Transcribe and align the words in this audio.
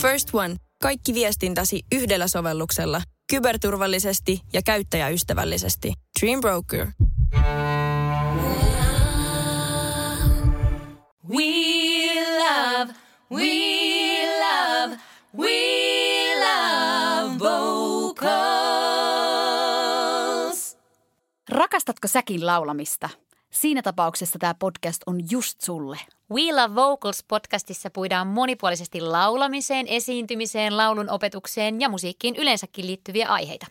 First 0.00 0.28
One. 0.32 0.56
Kaikki 0.82 1.14
viestintäsi 1.14 1.82
yhdellä 1.92 2.28
sovelluksella. 2.28 3.02
Kyberturvallisesti 3.30 4.40
ja 4.52 4.62
käyttäjäystävällisesti. 4.62 5.92
Dream 6.20 6.40
Broker. 6.40 6.86
We 11.28 11.44
love, 12.38 12.94
we 13.30 13.46
love, 14.40 14.98
we 15.38 15.50
love 16.40 17.38
vocals. 17.38 18.30
Rakastatko 21.48 22.08
säkin 22.08 22.46
laulamista? 22.46 23.08
Siinä 23.52 23.82
tapauksessa 23.82 24.38
tämä 24.38 24.54
podcast 24.54 25.02
on 25.06 25.20
just 25.30 25.60
sulle. 25.60 25.98
We 26.34 26.52
Love 26.52 26.74
Vocals 26.74 27.24
podcastissa 27.28 27.90
puidaan 27.90 28.26
monipuolisesti 28.26 29.00
laulamiseen, 29.00 29.86
esiintymiseen, 29.88 30.76
laulun 30.76 31.10
opetukseen 31.10 31.80
ja 31.80 31.88
musiikkiin 31.88 32.36
yleensäkin 32.36 32.86
liittyviä 32.86 33.28
aiheita. 33.28 33.66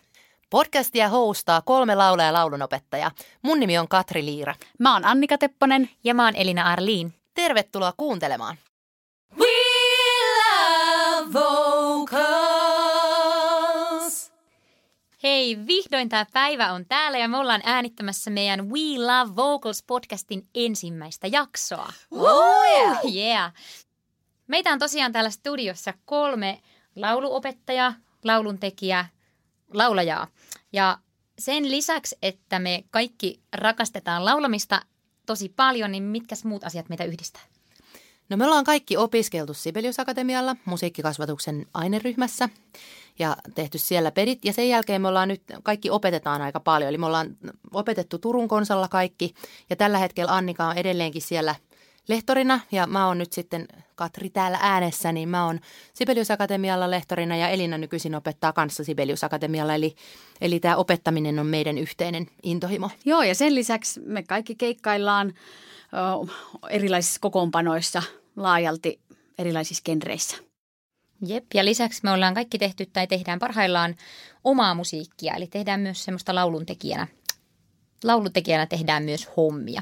Podcastia 0.50 1.10
hostaa 1.10 1.62
kolme 1.62 1.96
laulaa 1.96 2.26
ja 2.26 2.34
laulunopettaja. 2.34 3.12
Mun 3.42 3.60
nimi 3.60 3.78
on 3.78 3.88
Katri 3.88 4.26
Liira. 4.26 4.56
Mä 4.80 4.94
oon 4.94 5.06
Annika 5.06 5.38
Tepponen. 5.38 5.90
Ja 6.04 6.14
mä 6.14 6.26
oon 6.26 6.36
Elina 6.36 6.64
Arliin. 6.72 7.14
Tervetuloa 7.34 7.94
kuuntelemaan. 7.98 8.58
Hei, 15.24 15.58
vihdoin 15.68 16.10
tämä 16.10 16.26
päivä 16.34 16.74
on 16.74 16.86
täällä 16.86 17.18
ja 17.18 17.28
me 17.28 17.38
ollaan 17.38 17.62
äänittämässä 17.66 18.32
meidän 18.32 18.70
We 18.70 18.80
Love 18.98 19.36
Vocals 19.36 19.84
podcastin 19.84 20.48
ensimmäistä 20.56 21.28
jaksoa. 21.28 21.94
Oh 22.12 22.64
yeah. 22.80 23.16
yeah. 23.16 23.54
Meitä 24.48 24.70
on 24.70 24.80
tosiaan 24.80 25.12
täällä 25.12 25.30
studiossa 25.30 25.94
kolme 26.06 26.62
lauluopettajaa, 26.96 27.94
lauluntekijää, 28.24 29.10
laulajaa. 29.74 30.28
Ja 30.74 30.98
sen 31.40 31.72
lisäksi, 31.72 32.18
että 32.22 32.60
me 32.60 32.84
kaikki 32.92 33.42
rakastetaan 33.54 34.26
laulamista 34.26 34.82
tosi 35.26 35.50
paljon, 35.50 35.92
niin 35.92 36.04
mitkä 36.04 36.36
muut 36.44 36.64
asiat 36.64 36.90
meitä 36.90 37.04
yhdistää? 37.04 37.42
No 38.30 38.38
me 38.38 38.46
ollaan 38.46 38.64
kaikki 38.64 38.98
opiskeltu 38.98 39.54
Sibelius 39.54 40.00
Akatemialla 40.00 40.56
musiikkikasvatuksen 40.66 41.66
aineryhmässä 41.74 42.50
ja 43.20 43.38
tehty 43.56 43.78
siellä 43.78 44.12
pedit. 44.12 44.46
Ja 44.46 44.54
sen 44.54 44.70
jälkeen 44.70 45.02
me 45.02 45.08
ollaan 45.08 45.28
nyt, 45.28 45.42
kaikki 45.64 45.90
opetetaan 45.90 46.42
aika 46.42 46.60
paljon. 46.60 46.90
Eli 46.90 46.98
me 46.98 47.06
ollaan 47.06 47.38
opetettu 47.74 48.18
Turun 48.18 48.48
konsalla 48.48 48.88
kaikki 48.88 49.34
ja 49.70 49.76
tällä 49.76 49.98
hetkellä 49.98 50.36
Annika 50.36 50.66
on 50.66 50.78
edelleenkin 50.78 51.22
siellä 51.22 51.56
lehtorina 52.08 52.60
ja 52.72 52.88
mä 52.88 53.08
oon 53.08 53.18
nyt 53.18 53.34
sitten 53.34 53.68
Katri 53.96 54.30
täällä 54.30 54.60
äänessä, 54.62 55.12
niin 55.12 55.30
mä 55.30 55.46
oon 55.46 55.60
Sibelius 55.94 56.32
Akatemialla 56.32 56.92
lehtorina 56.92 57.36
ja 57.36 57.50
Elina 57.50 57.78
nykyisin 57.78 58.16
opettaa 58.16 58.54
kanssa 58.54 58.84
Sibelius 58.84 59.24
Akatemialla. 59.24 59.76
Eli, 59.76 59.96
eli 60.42 60.60
tämä 60.60 60.76
opettaminen 60.76 61.40
on 61.40 61.46
meidän 61.46 61.78
yhteinen 61.78 62.28
intohimo. 62.44 62.90
Joo, 63.06 63.22
ja 63.22 63.36
sen 63.36 63.56
lisäksi 63.56 64.00
me 64.00 64.24
kaikki 64.24 64.56
keikkaillaan 64.56 65.34
erilaisissa 66.70 67.20
kokoonpanoissa 67.20 68.04
laajalti 68.36 69.02
erilaisissa 69.38 69.84
genreissä. 69.86 70.38
Jep, 71.26 71.46
ja 71.54 71.66
lisäksi 71.66 72.00
me 72.04 72.12
ollaan 72.12 72.34
kaikki 72.34 72.58
tehty 72.58 72.86
tai 72.86 73.08
tehdään 73.08 73.40
parhaillaan 73.40 73.96
omaa 74.44 74.74
musiikkia, 74.74 75.34
eli 75.34 75.48
tehdään 75.48 75.80
myös 75.80 76.04
semmoista 76.04 76.36
lauluntekijänä. 76.36 77.08
Lauluntekijänä 78.04 78.66
tehdään 78.66 79.04
myös 79.04 79.30
hommia. 79.38 79.82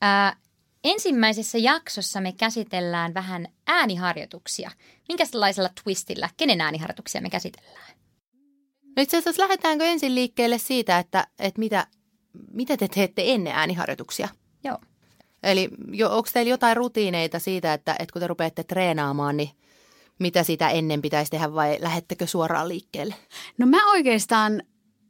Ää, 0.00 0.36
ensimmäisessä 0.84 1.58
jaksossa 1.58 2.20
me 2.20 2.32
käsitellään 2.32 3.14
vähän 3.14 3.48
ääniharjoituksia. 3.66 4.70
Minkälaisella 5.08 5.70
twistillä, 5.84 6.30
kenen 6.36 6.60
ääniharjoituksia 6.60 7.20
me 7.20 7.30
käsitellään? 7.30 7.92
No 8.96 9.02
itse 9.02 9.16
asiassa 9.16 9.42
lähdetäänkö 9.42 9.84
ensin 9.84 10.14
liikkeelle 10.14 10.58
siitä, 10.58 10.98
että, 10.98 11.26
että 11.38 11.58
mitä, 11.58 11.86
mitä 12.52 12.76
te 12.76 12.88
teette 12.88 13.22
ennen 13.26 13.54
ääniharjoituksia? 13.54 14.28
Joo. 14.64 14.78
Eli 15.42 15.68
jo, 15.92 16.16
onko 16.16 16.28
teillä 16.32 16.50
jotain 16.50 16.76
rutiineita 16.76 17.38
siitä, 17.38 17.72
että, 17.72 17.96
että 17.98 18.12
kun 18.12 18.20
te 18.20 18.26
rupeatte 18.26 18.64
treenaamaan, 18.64 19.36
niin 19.36 19.50
mitä 20.18 20.42
sitä 20.42 20.68
ennen 20.68 21.02
pitäisi 21.02 21.30
tehdä 21.30 21.54
vai 21.54 21.76
lähettekö 21.80 22.26
suoraan 22.26 22.68
liikkeelle? 22.68 23.14
No 23.58 23.66
mä 23.66 23.90
oikeastaan 23.90 24.62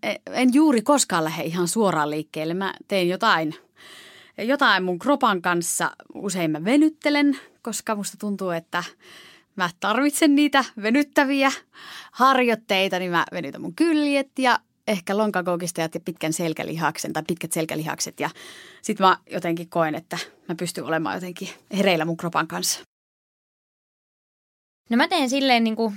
e, 0.02 0.14
en 0.30 0.54
juuri 0.54 0.82
koskaan 0.82 1.24
lähde 1.24 1.42
ihan 1.42 1.68
suoraan 1.68 2.10
liikkeelle. 2.10 2.54
Mä 2.54 2.74
teen 2.88 3.08
jotain, 3.08 3.54
jotain 4.38 4.84
mun 4.84 4.98
kropan 4.98 5.42
kanssa. 5.42 5.90
Usein 6.14 6.50
mä 6.50 6.64
venyttelen, 6.64 7.38
koska 7.62 7.96
musta 7.96 8.16
tuntuu, 8.20 8.50
että 8.50 8.84
mä 9.56 9.70
tarvitsen 9.80 10.34
niitä 10.34 10.64
venyttäviä 10.82 11.52
harjoitteita, 12.12 12.98
niin 12.98 13.10
mä 13.10 13.24
venytän 13.32 13.60
mun 13.60 13.74
kyljet 13.74 14.38
ja 14.38 14.58
ehkä 14.92 15.16
lonkakokistajat 15.16 15.94
ja 15.94 16.00
pitkän 16.00 16.32
selkälihaksen 16.32 17.12
tai 17.12 17.22
pitkät 17.26 17.52
selkälihakset. 17.52 18.20
Ja 18.20 18.30
sit 18.82 18.98
mä 18.98 19.18
jotenkin 19.30 19.68
koen, 19.68 19.94
että 19.94 20.18
mä 20.48 20.54
pystyn 20.54 20.84
olemaan 20.84 21.16
jotenkin 21.16 21.48
hereillä 21.76 22.04
mun 22.04 22.16
kropan 22.16 22.46
kanssa. 22.46 22.80
No 24.90 24.96
mä 24.96 25.08
teen 25.08 25.30
silleen 25.30 25.64
niin 25.64 25.76
kuin 25.76 25.94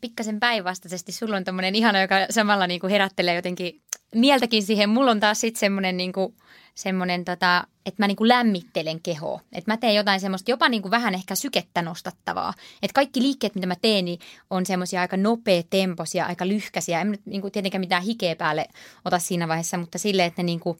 pikkasen 0.00 0.40
päinvastaisesti. 0.40 1.12
Sulla 1.12 1.36
on 1.36 1.44
tämmöinen 1.44 1.74
ihana, 1.74 2.00
joka 2.00 2.14
samalla 2.30 2.66
niin 2.66 2.80
kuin 2.80 2.90
herättelee 2.90 3.34
jotenkin 3.34 3.82
mieltäkin 4.14 4.62
siihen. 4.62 4.90
Mulla 4.90 5.10
on 5.10 5.20
taas 5.20 5.40
sitten 5.40 5.60
semmoinen, 5.60 5.96
niin 5.96 6.12
kuin, 6.12 6.34
semmoinen 6.74 7.24
tota, 7.24 7.66
että 7.86 8.02
mä 8.02 8.06
niin 8.06 8.16
kuin 8.16 8.28
lämmittelen 8.28 9.00
kehoa. 9.00 9.40
Että 9.52 9.70
mä 9.70 9.76
teen 9.76 9.94
jotain 9.94 10.20
semmoista 10.20 10.50
jopa 10.50 10.68
niin 10.68 10.82
kuin 10.82 10.90
vähän 10.90 11.14
ehkä 11.14 11.34
sykettä 11.34 11.82
nostattavaa. 11.82 12.54
Että 12.82 12.94
kaikki 12.94 13.22
liikkeet, 13.22 13.54
mitä 13.54 13.66
mä 13.66 13.76
teen, 13.76 14.04
niin 14.04 14.18
on 14.50 14.66
semmoisia 14.66 15.00
aika 15.00 15.16
nopea 15.16 15.62
temposia, 15.70 16.26
aika 16.26 16.48
lyhkäisiä. 16.48 17.00
En 17.00 17.10
nyt 17.10 17.26
niin 17.26 17.40
kuin 17.40 17.52
tietenkään 17.52 17.80
mitään 17.80 18.02
hikeä 18.02 18.36
päälle 18.36 18.68
ota 19.04 19.18
siinä 19.18 19.48
vaiheessa, 19.48 19.78
mutta 19.78 19.98
silleen, 19.98 20.28
että 20.28 20.42
ne 20.42 20.46
niin 20.46 20.60
kuin, 20.60 20.78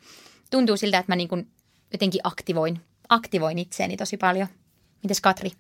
tuntuu 0.51 0.77
siltä, 0.77 0.99
että 0.99 1.13
mä 1.13 1.17
niin 1.17 1.29
kuin 1.29 1.49
jotenkin 1.93 2.21
aktivoin, 2.25 2.81
aktivoin 3.09 3.59
itseäni 3.59 3.97
tosi 3.97 4.17
paljon. 4.17 4.49
Mites 5.03 5.21
Katri? 5.21 5.51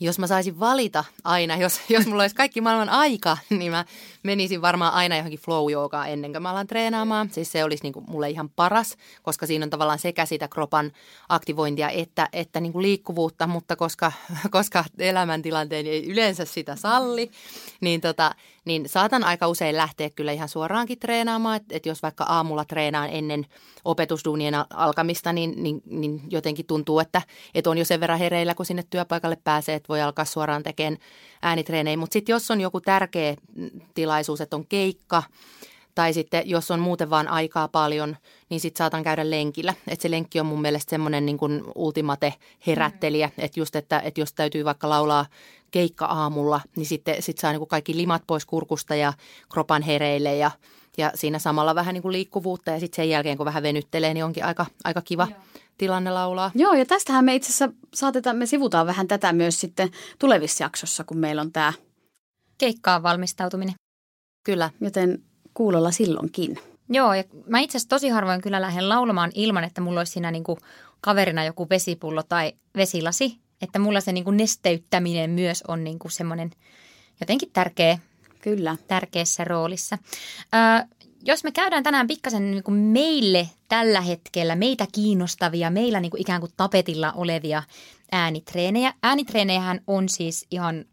Jos 0.00 0.18
mä 0.18 0.26
saisin 0.26 0.60
valita 0.60 1.04
aina, 1.24 1.56
jos, 1.56 1.80
jos 1.88 2.06
mulla 2.06 2.22
olisi 2.22 2.36
kaikki 2.36 2.60
maailman 2.60 2.88
aika, 2.88 3.38
niin 3.50 3.72
mä 3.72 3.84
menisin 4.22 4.62
varmaan 4.62 4.92
aina 4.92 5.16
johonkin 5.16 5.40
flow 5.40 5.66
ennen 6.08 6.32
kuin 6.32 6.42
mä 6.42 6.50
alan 6.50 6.66
treenaamaan. 6.66 7.30
Siis 7.30 7.52
se 7.52 7.64
olisi 7.64 7.82
niin 7.82 7.92
kuin 7.92 8.04
mulle 8.08 8.30
ihan 8.30 8.50
paras, 8.50 8.96
koska 9.22 9.46
siinä 9.46 9.64
on 9.64 9.70
tavallaan 9.70 9.98
sekä 9.98 10.26
sitä 10.26 10.48
kropan 10.48 10.92
aktivointia 11.28 11.90
että, 11.90 12.28
että 12.32 12.60
niin 12.60 12.72
kuin 12.72 12.82
liikkuvuutta, 12.82 13.46
mutta 13.46 13.76
koska, 13.76 14.12
koska 14.50 14.84
elämäntilanteen 14.98 15.86
ei 15.86 16.06
yleensä 16.06 16.44
sitä 16.44 16.76
salli, 16.76 17.30
niin, 17.80 18.00
tota, 18.00 18.34
niin 18.64 18.88
saatan 18.88 19.24
aika 19.24 19.48
usein 19.48 19.76
lähteä 19.76 20.10
kyllä 20.10 20.32
ihan 20.32 20.48
suoraankin 20.48 20.98
treenaamaan. 20.98 21.56
Että 21.56 21.76
et 21.76 21.86
jos 21.86 22.02
vaikka 22.02 22.24
aamulla 22.24 22.64
treenaan 22.64 23.10
ennen 23.12 23.46
opetusduunien 23.84 24.54
alkamista, 24.70 25.32
niin, 25.32 25.62
niin, 25.62 25.82
niin 25.86 26.20
jotenkin 26.30 26.66
tuntuu, 26.66 26.98
että, 27.00 27.22
että 27.54 27.70
on 27.70 27.78
jo 27.78 27.84
sen 27.84 28.00
verran 28.00 28.18
hereillä, 28.18 28.54
kun 28.54 28.66
sinne 28.66 28.84
työpaikalle 28.90 29.36
pääsee, 29.44 29.74
että 29.82 29.88
voi 29.88 30.00
alkaa 30.00 30.24
suoraan 30.24 30.62
tekemään 30.62 30.98
äänitreenejä. 31.42 31.96
Mutta 31.96 32.12
sitten 32.12 32.32
jos 32.32 32.50
on 32.50 32.60
joku 32.60 32.80
tärkeä 32.80 33.36
tilaisuus, 33.94 34.40
että 34.40 34.56
on 34.56 34.66
keikka 34.66 35.22
tai 35.94 36.12
sitten 36.12 36.42
jos 36.48 36.70
on 36.70 36.80
muuten 36.80 37.10
vaan 37.10 37.28
aikaa 37.28 37.68
paljon, 37.68 38.16
niin 38.48 38.60
sitten 38.60 38.78
saatan 38.78 39.02
käydä 39.02 39.30
lenkillä. 39.30 39.74
Että 39.88 40.02
se 40.02 40.10
lenkki 40.10 40.40
on 40.40 40.46
mun 40.46 40.60
mielestä 40.60 40.90
semmoinen 40.90 41.26
niin 41.26 41.38
kuin 41.38 41.62
ultimate 41.74 42.34
herättelijä, 42.66 43.26
mm. 43.26 43.44
että 43.44 43.60
just, 43.60 43.76
että, 43.76 44.00
että 44.00 44.20
jos 44.20 44.32
täytyy 44.32 44.64
vaikka 44.64 44.88
laulaa 44.88 45.26
keikka 45.70 46.04
aamulla, 46.04 46.60
niin 46.76 46.86
sitten 46.86 47.22
sit 47.22 47.38
saa 47.38 47.52
niin 47.52 47.60
kuin 47.60 47.68
kaikki 47.68 47.96
limat 47.96 48.22
pois 48.26 48.46
kurkusta 48.46 48.94
ja 48.94 49.12
kropan 49.52 49.82
hereille 49.82 50.36
ja, 50.36 50.50
ja 50.96 51.12
siinä 51.14 51.38
samalla 51.38 51.74
vähän 51.74 51.94
niin 51.94 52.02
kuin 52.02 52.12
liikkuvuutta 52.12 52.70
ja 52.70 52.80
sitten 52.80 52.96
sen 52.96 53.10
jälkeen 53.10 53.36
kun 53.36 53.46
vähän 53.46 53.62
venyttelee, 53.62 54.14
niin 54.14 54.24
onkin 54.24 54.44
aika, 54.44 54.66
aika 54.84 55.02
kiva. 55.02 55.28
Joo 55.30 55.62
tilanne 55.82 56.10
laulaa. 56.10 56.50
Joo, 56.54 56.72
ja 56.72 56.86
tästähän 56.86 57.24
me 57.24 57.34
itse 57.34 57.46
asiassa 57.46 57.76
saatetaan, 57.94 58.36
me 58.36 58.46
sivutaan 58.46 58.86
vähän 58.86 59.08
tätä 59.08 59.32
myös 59.32 59.60
sitten 59.60 59.90
tulevissa 60.18 60.64
jaksossa, 60.64 61.04
kun 61.04 61.18
meillä 61.18 61.42
on 61.42 61.52
tämä 61.52 61.72
keikkaan 62.58 63.02
valmistautuminen. 63.02 63.74
Kyllä. 64.44 64.70
Joten 64.80 65.22
kuulolla 65.54 65.90
silloinkin. 65.90 66.58
Joo, 66.88 67.14
ja 67.14 67.24
mä 67.46 67.60
itse 67.60 67.78
asiassa 67.78 67.88
tosi 67.88 68.08
harvoin 68.08 68.40
kyllä 68.42 68.60
lähden 68.60 68.88
laulamaan 68.88 69.30
ilman, 69.34 69.64
että 69.64 69.80
mulla 69.80 70.00
olisi 70.00 70.12
siinä 70.12 70.30
niin 70.30 70.44
kuin 70.44 70.58
kaverina 71.00 71.44
joku 71.44 71.66
vesipullo 71.70 72.22
tai 72.22 72.52
vesilasi. 72.76 73.38
Että 73.62 73.78
mulla 73.78 74.00
se 74.00 74.12
niin 74.12 74.24
kuin 74.24 74.36
nesteyttäminen 74.36 75.30
myös 75.30 75.64
on 75.68 75.84
niin 75.84 75.98
kuin 75.98 76.12
semmoinen 76.12 76.50
jotenkin 77.20 77.50
tärkeä, 77.52 77.98
Kyllä. 78.40 78.76
tärkeässä 78.88 79.44
roolissa. 79.44 79.98
Ö, 80.54 80.86
jos 81.24 81.44
me 81.44 81.52
käydään 81.52 81.82
tänään 81.82 82.06
pikkasen 82.06 82.50
niin 82.50 82.62
kuin 82.62 82.78
meille 82.78 83.48
tällä 83.68 84.00
hetkellä, 84.00 84.56
meitä 84.56 84.86
kiinnostavia, 84.92 85.70
meillä 85.70 86.00
niin 86.00 86.10
kuin 86.10 86.20
ikään 86.20 86.40
kuin 86.40 86.52
tapetilla 86.56 87.12
olevia 87.12 87.62
äänitreenejä. 88.12 88.94
Äänitreenejähän 89.02 89.80
on 89.86 90.08
siis 90.08 90.46
ihan 90.50 90.84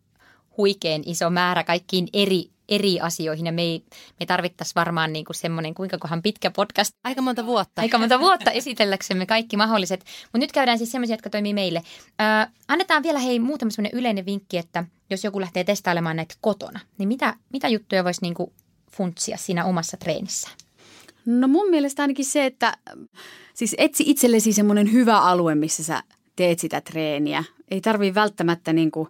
huikein 0.57 1.03
iso 1.05 1.29
määrä 1.29 1.63
kaikkiin 1.63 2.07
eri 2.13 2.49
eri 2.69 2.99
asioihin 2.99 3.45
ja 3.45 3.51
me, 3.51 3.61
ei, 3.61 3.83
me 4.19 4.25
tarvittaisiin 4.25 4.75
varmaan 4.75 5.13
niin 5.13 5.25
kuin 5.25 5.35
semmoinen, 5.35 5.73
kuinka 5.73 5.97
kohan 5.97 6.21
pitkä 6.21 6.51
podcast 6.51 6.95
Aika 7.03 7.21
monta 7.21 7.45
vuotta. 7.45 7.81
aika 7.81 7.97
monta 7.97 8.19
vuotta 8.19 8.51
esitelläksemme 8.51 9.25
kaikki 9.25 9.57
mahdolliset. 9.57 10.05
Mutta 10.23 10.37
nyt 10.37 10.51
käydään 10.51 10.77
siis 10.77 10.91
semmoisia, 10.91 11.13
jotka 11.13 11.29
toimii 11.29 11.53
meille. 11.53 11.83
Ö, 12.09 12.51
annetaan 12.67 13.03
vielä 13.03 13.19
hei 13.19 13.39
muutama 13.39 13.71
semmoinen 13.71 13.99
yleinen 13.99 14.25
vinkki, 14.25 14.57
että 14.57 14.83
jos 15.09 15.23
joku 15.23 15.41
lähtee 15.41 15.63
testailemaan 15.63 16.15
näitä 16.15 16.35
kotona, 16.41 16.79
niin 16.97 17.07
mitä, 17.07 17.35
mitä 17.53 17.67
juttuja 17.67 18.03
voisi 18.03 18.21
niinku 18.21 18.53
funtsia 18.91 19.37
siinä 19.37 19.65
omassa 19.65 19.97
treenissä? 19.97 20.49
No 21.25 21.47
mun 21.47 21.69
mielestä 21.69 22.01
ainakin 22.01 22.25
se, 22.25 22.45
että 22.45 22.77
siis 23.53 23.75
etsi 23.77 24.03
itsellesi 24.07 24.53
semmoinen 24.53 24.91
hyvä 24.91 25.19
alue, 25.19 25.55
missä 25.55 25.83
sä 25.83 26.03
teet 26.35 26.59
sitä 26.59 26.81
treeniä. 26.81 27.43
Ei 27.71 27.81
tarvii 27.81 28.15
välttämättä 28.15 28.73
niin 28.73 28.91
kuin, 28.91 29.09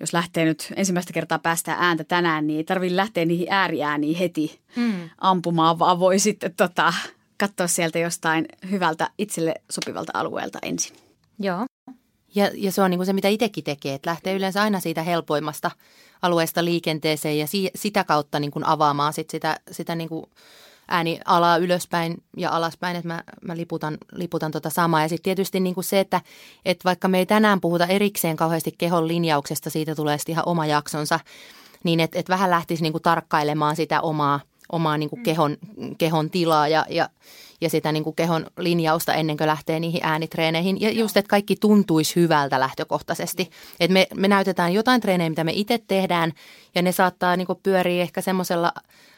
jos 0.00 0.12
lähtee 0.12 0.44
nyt 0.44 0.72
ensimmäistä 0.76 1.12
kertaa 1.12 1.38
päästä 1.38 1.76
ääntä 1.78 2.04
tänään, 2.04 2.46
niin 2.46 2.56
ei 2.56 2.64
tarvii 2.64 2.96
lähteä 2.96 3.24
niihin 3.24 3.46
ääriääniin 3.50 4.16
heti 4.16 4.60
mm. 4.76 5.10
ampumaan, 5.18 5.78
vaan 5.78 6.00
voi 6.00 6.18
sitten 6.18 6.54
tota, 6.56 6.92
katsoa 7.38 7.66
sieltä 7.66 7.98
jostain 7.98 8.46
hyvältä 8.70 9.10
itselle 9.18 9.54
sopivalta 9.70 10.12
alueelta 10.14 10.58
ensin. 10.62 10.96
Joo. 11.38 11.66
Ja, 12.36 12.50
ja 12.54 12.72
se 12.72 12.82
on 12.82 12.90
niin 12.90 12.98
kuin 12.98 13.06
se, 13.06 13.12
mitä 13.12 13.28
itsekin 13.28 13.64
tekee, 13.64 13.94
että 13.94 14.10
lähtee 14.10 14.34
yleensä 14.34 14.62
aina 14.62 14.80
siitä 14.80 15.02
helpoimmasta 15.02 15.70
alueesta 16.22 16.64
liikenteeseen 16.64 17.38
ja 17.38 17.46
si, 17.46 17.70
sitä 17.74 18.04
kautta 18.04 18.40
niin 18.40 18.50
kuin 18.50 18.66
avaamaan 18.66 19.12
sit 19.12 19.30
sitä, 19.30 19.60
sitä 19.70 19.94
niin 19.94 20.08
kuin 20.08 20.26
ääni 20.88 21.20
alaa 21.24 21.56
ylöspäin 21.56 22.22
ja 22.36 22.50
alaspäin, 22.50 22.96
että 22.96 23.08
mä, 23.08 23.22
mä 23.42 23.56
liputan, 23.56 23.98
liputan 24.12 24.52
tota 24.52 24.70
samaa. 24.70 25.02
Ja 25.02 25.08
sitten 25.08 25.24
tietysti 25.24 25.60
niin 25.60 25.74
kuin 25.74 25.84
se, 25.84 26.00
että, 26.00 26.20
että 26.64 26.84
vaikka 26.84 27.08
me 27.08 27.18
ei 27.18 27.26
tänään 27.26 27.60
puhuta 27.60 27.86
erikseen 27.86 28.36
kauheasti 28.36 28.74
kehon 28.78 29.08
linjauksesta, 29.08 29.70
siitä 29.70 29.94
tulee 29.94 30.18
sitten 30.18 30.32
ihan 30.32 30.48
oma 30.48 30.66
jaksonsa, 30.66 31.20
niin 31.84 32.00
että 32.00 32.18
et 32.18 32.28
vähän 32.28 32.50
lähtisi 32.50 32.82
niin 32.82 32.92
kuin 32.92 33.02
tarkkailemaan 33.02 33.76
sitä 33.76 34.00
omaa, 34.00 34.40
omaa 34.72 34.98
niin 34.98 35.10
kuin 35.10 35.22
kehon, 35.22 35.56
kehon 35.98 36.30
tilaa 36.30 36.68
ja, 36.68 36.86
ja, 36.88 37.08
ja 37.60 37.70
sitä 37.70 37.92
niin 37.92 38.04
kuin 38.04 38.16
kehon 38.16 38.46
linjausta 38.58 39.14
ennen 39.14 39.36
kuin 39.36 39.46
lähtee 39.46 39.80
niihin 39.80 40.00
äänitreeneihin. 40.02 40.80
Ja 40.80 40.90
just, 40.90 41.16
että 41.16 41.28
kaikki 41.28 41.56
tuntuisi 41.56 42.16
hyvältä 42.16 42.60
lähtökohtaisesti. 42.60 43.50
Että 43.80 43.92
me, 43.92 44.06
me 44.14 44.28
näytetään 44.28 44.72
jotain 44.72 45.00
treenejä, 45.00 45.30
mitä 45.30 45.44
me 45.44 45.52
itse 45.52 45.78
tehdään 45.88 46.32
ja 46.74 46.82
ne 46.82 46.92
saattaa 46.92 47.36
niin 47.36 47.46
kuin 47.46 47.58
pyöriä 47.62 48.02
ehkä 48.02 48.20
semmoisella 48.20 48.72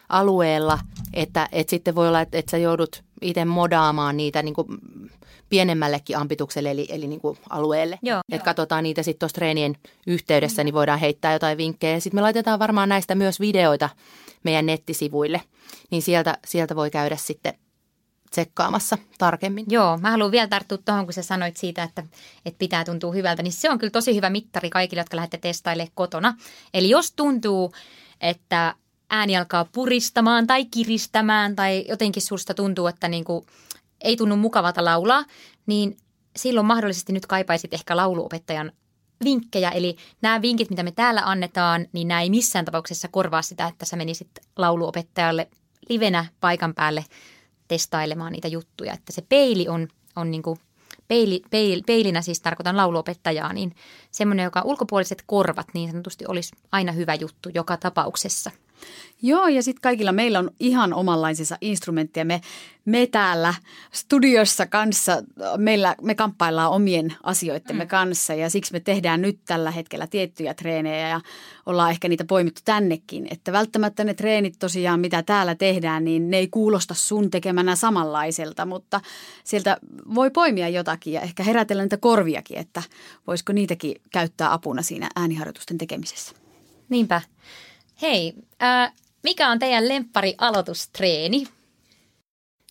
alueella, 0.08 0.78
että, 1.14 1.48
että 1.52 1.70
sitten 1.70 1.94
voi 1.94 2.08
olla, 2.08 2.20
että, 2.20 2.38
että 2.38 2.50
sä 2.50 2.58
joudut 2.58 3.02
itse 3.22 3.44
modaamaan 3.44 4.16
niitä 4.16 4.42
niin 4.42 4.54
kuin 4.54 4.66
pienemmällekin 5.48 6.16
ampitukselle 6.16 6.70
eli, 6.70 6.86
eli 6.88 7.06
niin 7.06 7.20
kuin 7.20 7.38
alueelle. 7.50 7.98
Joo. 8.02 8.20
että 8.32 8.44
katsotaan 8.44 8.82
niitä 8.82 9.02
sitten 9.02 9.18
tuossa 9.18 9.34
treenien 9.34 9.76
yhteydessä, 10.06 10.64
niin 10.64 10.74
voidaan 10.74 10.98
heittää 10.98 11.32
jotain 11.32 11.58
vinkkejä. 11.58 12.00
Sitten 12.00 12.16
me 12.16 12.22
laitetaan 12.22 12.58
varmaan 12.58 12.88
näistä 12.88 13.14
myös 13.14 13.40
videoita 13.40 13.88
meidän 14.42 14.66
nettisivuille, 14.66 15.42
niin 15.90 16.02
sieltä, 16.02 16.38
sieltä 16.46 16.76
voi 16.76 16.90
käydä 16.90 17.16
sitten 17.16 17.54
tsekkaamassa 18.30 18.98
tarkemmin. 19.18 19.66
Joo, 19.68 19.98
mä 19.98 20.10
haluan 20.10 20.30
vielä 20.30 20.48
tarttua 20.48 20.78
tuohon, 20.78 21.04
kun 21.04 21.12
sä 21.12 21.22
sanoit 21.22 21.56
siitä, 21.56 21.82
että, 21.82 22.02
että 22.46 22.58
pitää 22.58 22.84
tuntua 22.84 23.12
hyvältä, 23.12 23.42
niin 23.42 23.52
se 23.52 23.70
on 23.70 23.78
kyllä 23.78 23.90
tosi 23.90 24.14
hyvä 24.14 24.30
mittari 24.30 24.70
kaikille, 24.70 25.00
jotka 25.00 25.16
lähdette 25.16 25.38
testailemaan 25.38 25.92
kotona. 25.94 26.36
Eli 26.74 26.90
jos 26.90 27.12
tuntuu, 27.12 27.72
että 28.20 28.74
ääni 29.10 29.36
alkaa 29.36 29.64
puristamaan 29.64 30.46
tai 30.46 30.64
kiristämään 30.64 31.56
tai 31.56 31.84
jotenkin 31.88 32.22
susta 32.22 32.54
tuntuu, 32.54 32.86
että 32.86 33.08
niin 33.08 33.24
kuin 33.24 33.46
ei 34.00 34.16
tunnu 34.16 34.36
mukavalta 34.36 34.84
laulaa, 34.84 35.24
niin 35.66 35.96
silloin 36.36 36.66
mahdollisesti 36.66 37.12
nyt 37.12 37.26
kaipaisit 37.26 37.74
ehkä 37.74 37.96
lauluopettajan 37.96 38.72
vinkkejä. 39.24 39.70
Eli 39.70 39.96
nämä 40.22 40.42
vinkit, 40.42 40.70
mitä 40.70 40.82
me 40.82 40.92
täällä 40.92 41.22
annetaan, 41.24 41.86
niin 41.92 42.08
nämä 42.08 42.20
ei 42.20 42.30
missään 42.30 42.64
tapauksessa 42.64 43.08
korvaa 43.08 43.42
sitä, 43.42 43.66
että 43.66 43.84
sä 43.84 43.96
menisit 43.96 44.30
lauluopettajalle 44.56 45.48
livenä 45.88 46.24
paikan 46.40 46.74
päälle 46.74 47.04
testailemaan 47.68 48.32
niitä 48.32 48.48
juttuja. 48.48 48.92
Että 48.92 49.12
se 49.12 49.22
peili 49.28 49.68
on, 49.68 49.88
on 50.16 50.30
niin 50.30 50.42
kuin 50.42 50.58
peili, 51.08 51.42
peil, 51.50 51.82
peilinä 51.86 52.22
siis 52.22 52.40
tarkoitan 52.40 52.76
lauluopettajaa, 52.76 53.52
niin 53.52 53.74
semmoinen, 54.10 54.44
joka 54.44 54.62
ulkopuoliset 54.64 55.22
korvat 55.26 55.66
niin 55.74 55.90
sanotusti 55.90 56.24
olisi 56.28 56.56
aina 56.72 56.92
hyvä 56.92 57.14
juttu 57.14 57.48
joka 57.54 57.76
tapauksessa. 57.76 58.50
Joo, 59.22 59.48
ja 59.48 59.62
sitten 59.62 59.80
kaikilla 59.80 60.12
meillä 60.12 60.38
on 60.38 60.50
ihan 60.60 60.94
omanlaisensa 60.94 61.58
instrumentteja. 61.60 62.24
Me, 62.24 62.40
me 62.84 63.06
täällä 63.06 63.54
studiossa 63.92 64.66
kanssa, 64.66 65.22
meillä, 65.56 65.94
me 66.02 66.14
kamppaillaan 66.14 66.70
omien 66.70 67.14
asioittemme 67.22 67.84
mm. 67.84 67.88
kanssa 67.88 68.34
ja 68.34 68.50
siksi 68.50 68.72
me 68.72 68.80
tehdään 68.80 69.22
nyt 69.22 69.38
tällä 69.46 69.70
hetkellä 69.70 70.06
tiettyjä 70.06 70.54
treenejä 70.54 71.08
ja 71.08 71.20
ollaan 71.66 71.90
ehkä 71.90 72.08
niitä 72.08 72.24
poimittu 72.24 72.60
tännekin. 72.64 73.26
Että 73.30 73.52
välttämättä 73.52 74.04
ne 74.04 74.14
treenit 74.14 74.54
tosiaan, 74.58 75.00
mitä 75.00 75.22
täällä 75.22 75.54
tehdään, 75.54 76.04
niin 76.04 76.30
ne 76.30 76.36
ei 76.36 76.48
kuulosta 76.48 76.94
sun 76.94 77.30
tekemänä 77.30 77.76
samanlaiselta, 77.76 78.66
mutta 78.66 79.00
sieltä 79.44 79.76
voi 80.14 80.30
poimia 80.30 80.68
jotakin 80.68 81.12
ja 81.12 81.20
ehkä 81.20 81.42
herätellä 81.42 81.82
niitä 81.82 81.96
korviakin, 81.96 82.58
että 82.58 82.82
voisiko 83.26 83.52
niitäkin 83.52 84.00
käyttää 84.12 84.52
apuna 84.52 84.82
siinä 84.82 85.08
ääniharjoitusten 85.16 85.78
tekemisessä. 85.78 86.34
Niinpä. 86.88 87.20
Hei, 88.02 88.32
äh, 88.62 88.92
mikä 89.22 89.48
on 89.48 89.58
teidän 89.58 89.88
lemppari 89.88 90.34
aloitustreeni? 90.38 91.46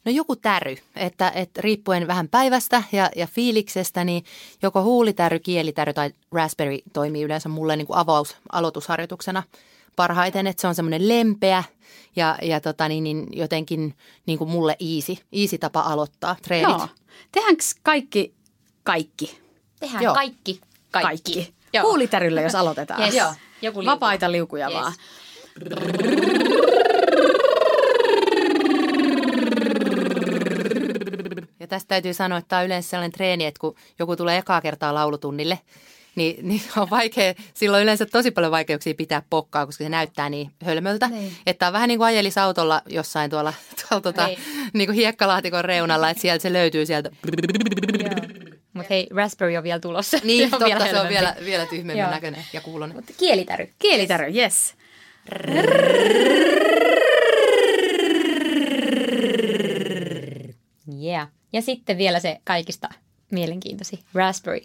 No 0.05 0.11
joku 0.11 0.35
täry, 0.35 0.75
että, 0.95 1.31
että 1.35 1.61
riippuen 1.61 2.07
vähän 2.07 2.29
päivästä 2.29 2.83
ja, 2.91 3.09
ja 3.15 3.27
fiiliksestä, 3.27 4.03
niin 4.03 4.23
joko 4.61 4.83
huulitäry, 4.83 5.39
kielitäry 5.39 5.93
tai 5.93 6.11
raspberry 6.31 6.77
toimii 6.93 7.23
yleensä 7.23 7.49
mulle 7.49 7.75
niin 7.75 7.87
kuin 7.87 7.97
avaus 7.97 8.37
aloitusharjoituksena 8.51 9.43
parhaiten, 9.95 10.47
että 10.47 10.61
se 10.61 10.67
on 10.67 10.75
semmoinen 10.75 11.07
lempeä 11.07 11.63
ja, 12.15 12.37
ja 12.41 12.61
tota, 12.61 12.87
niin, 12.87 13.03
niin 13.03 13.27
jotenkin 13.31 13.95
niin 14.25 14.37
kuin 14.37 14.49
mulle 14.49 14.77
easy, 14.95 15.17
easy 15.31 15.57
tapa 15.57 15.79
aloittaa 15.79 16.35
treenit. 16.41 16.77
Joo. 16.77 16.87
Tehdäänkö 17.31 17.63
kaikki 17.83 18.33
kaikki? 18.83 19.39
Tehdään 19.79 20.03
Joo. 20.03 20.13
kaikki, 20.13 20.61
kaikki. 20.91 21.33
Kaikki. 21.33 21.53
Joo. 21.73 21.83
Huulitäryllä, 21.83 22.41
jos 22.41 22.55
aloitetaan. 22.61 23.01
Yes. 23.01 23.15
Joo. 23.15 23.33
Joku 23.61 23.79
liuku. 23.79 23.91
Vapaita 23.91 24.31
liukuja 24.31 24.67
Yes. 24.67 24.73
vaan. 24.75 24.93
Ja 31.59 31.67
tästä 31.67 31.87
täytyy 31.87 32.13
sanoa, 32.13 32.37
että 32.37 32.49
tämä 32.49 32.59
on 32.59 32.65
yleensä 32.65 32.89
sellainen 32.89 33.11
treeni, 33.11 33.45
että 33.45 33.59
kun 33.59 33.75
joku 33.99 34.15
tulee 34.15 34.37
ekaa 34.37 34.61
kertaa 34.61 34.93
laulutunnille, 34.93 35.59
niin, 36.15 36.47
niin 36.47 36.61
on 36.77 36.89
vaikea, 36.89 37.33
silloin 37.53 37.83
yleensä 37.83 38.05
tosi 38.05 38.31
paljon 38.31 38.51
vaikeuksia 38.51 38.93
pitää 38.93 39.21
pokkaa, 39.29 39.65
koska 39.65 39.83
se 39.83 39.89
näyttää 39.89 40.29
niin 40.29 40.51
hölmöltä. 40.65 41.07
Niin. 41.07 41.31
Että 41.45 41.67
on 41.67 41.73
vähän 41.73 41.87
niin 41.87 41.97
kuin 41.99 42.07
ajelis 42.07 42.37
autolla 42.37 42.81
jossain 42.89 43.29
tuolla, 43.29 43.53
tuolla 43.89 44.01
tota, 44.01 44.27
Niin. 44.73 44.87
kuin 44.87 44.95
hiekkalaatikon 44.95 45.65
reunalla, 45.65 46.09
että 46.09 46.21
sieltä 46.21 46.41
se 46.41 46.53
löytyy 46.53 46.85
sieltä. 46.85 47.09
Mutta 48.77 48.93
hei, 48.93 49.07
raspberry 49.15 49.57
on 49.57 49.63
vielä 49.63 49.79
tulossa. 49.79 50.17
Niin, 50.23 50.39
Se 50.49 50.55
on 50.55 50.59
totta, 50.61 50.65
vielä 50.65 50.79
se 50.79 50.85
on 50.85 50.91
hölmömpi. 50.95 51.13
vielä, 51.13 51.35
vielä 51.45 51.65
tyhmemmän 51.65 51.97
Joo. 51.97 52.11
näköinen 52.11 52.45
ja 52.53 52.61
kuulonen. 52.61 52.95
Mutta 52.95 53.13
kielitäry. 53.17 53.73
Kielitäry, 53.79 54.31
yes. 54.35 54.73
Yeah. 61.03 61.27
Ja 61.53 61.61
sitten 61.61 61.97
vielä 61.97 62.19
se 62.19 62.37
kaikista 62.43 62.89
mielenkiintoisin, 63.31 63.99
raspberry. 64.13 64.61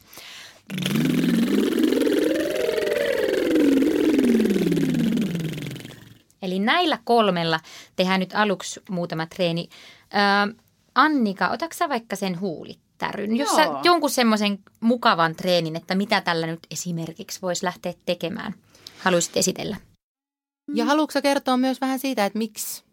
Eli 6.43 6.59
näillä 6.59 6.99
kolmella 7.05 7.61
tehdään 7.97 8.21
nyt 8.21 8.35
aluksi 8.35 8.81
muutama 8.91 9.27
treeni. 9.27 9.69
Ö, 10.49 10.55
Annika, 10.95 11.49
otatko 11.49 11.75
sä 11.77 11.89
vaikka 11.89 12.17
sen 12.17 12.41
huulitäryn? 13.07 13.37
Jos 13.37 13.57
sä 13.57 13.67
jonkun 13.85 14.11
semmoisen 14.11 14.59
mukavan 14.81 15.35
treenin, 15.37 15.77
että 15.77 15.95
mitä 15.95 16.21
tällä 16.21 16.47
nyt 16.47 16.67
esimerkiksi 16.71 17.43
voisi 17.43 17.65
lähteä 17.65 17.95
tekemään, 18.07 18.55
haluaisit 18.99 19.37
esitellä? 19.37 19.77
Ja 20.75 20.85
haluatko 20.85 21.23
kertoa 21.23 21.57
myös 21.57 21.81
vähän 21.81 21.99
siitä, 21.99 22.25
että 22.25 22.39
miksi, 22.39 22.85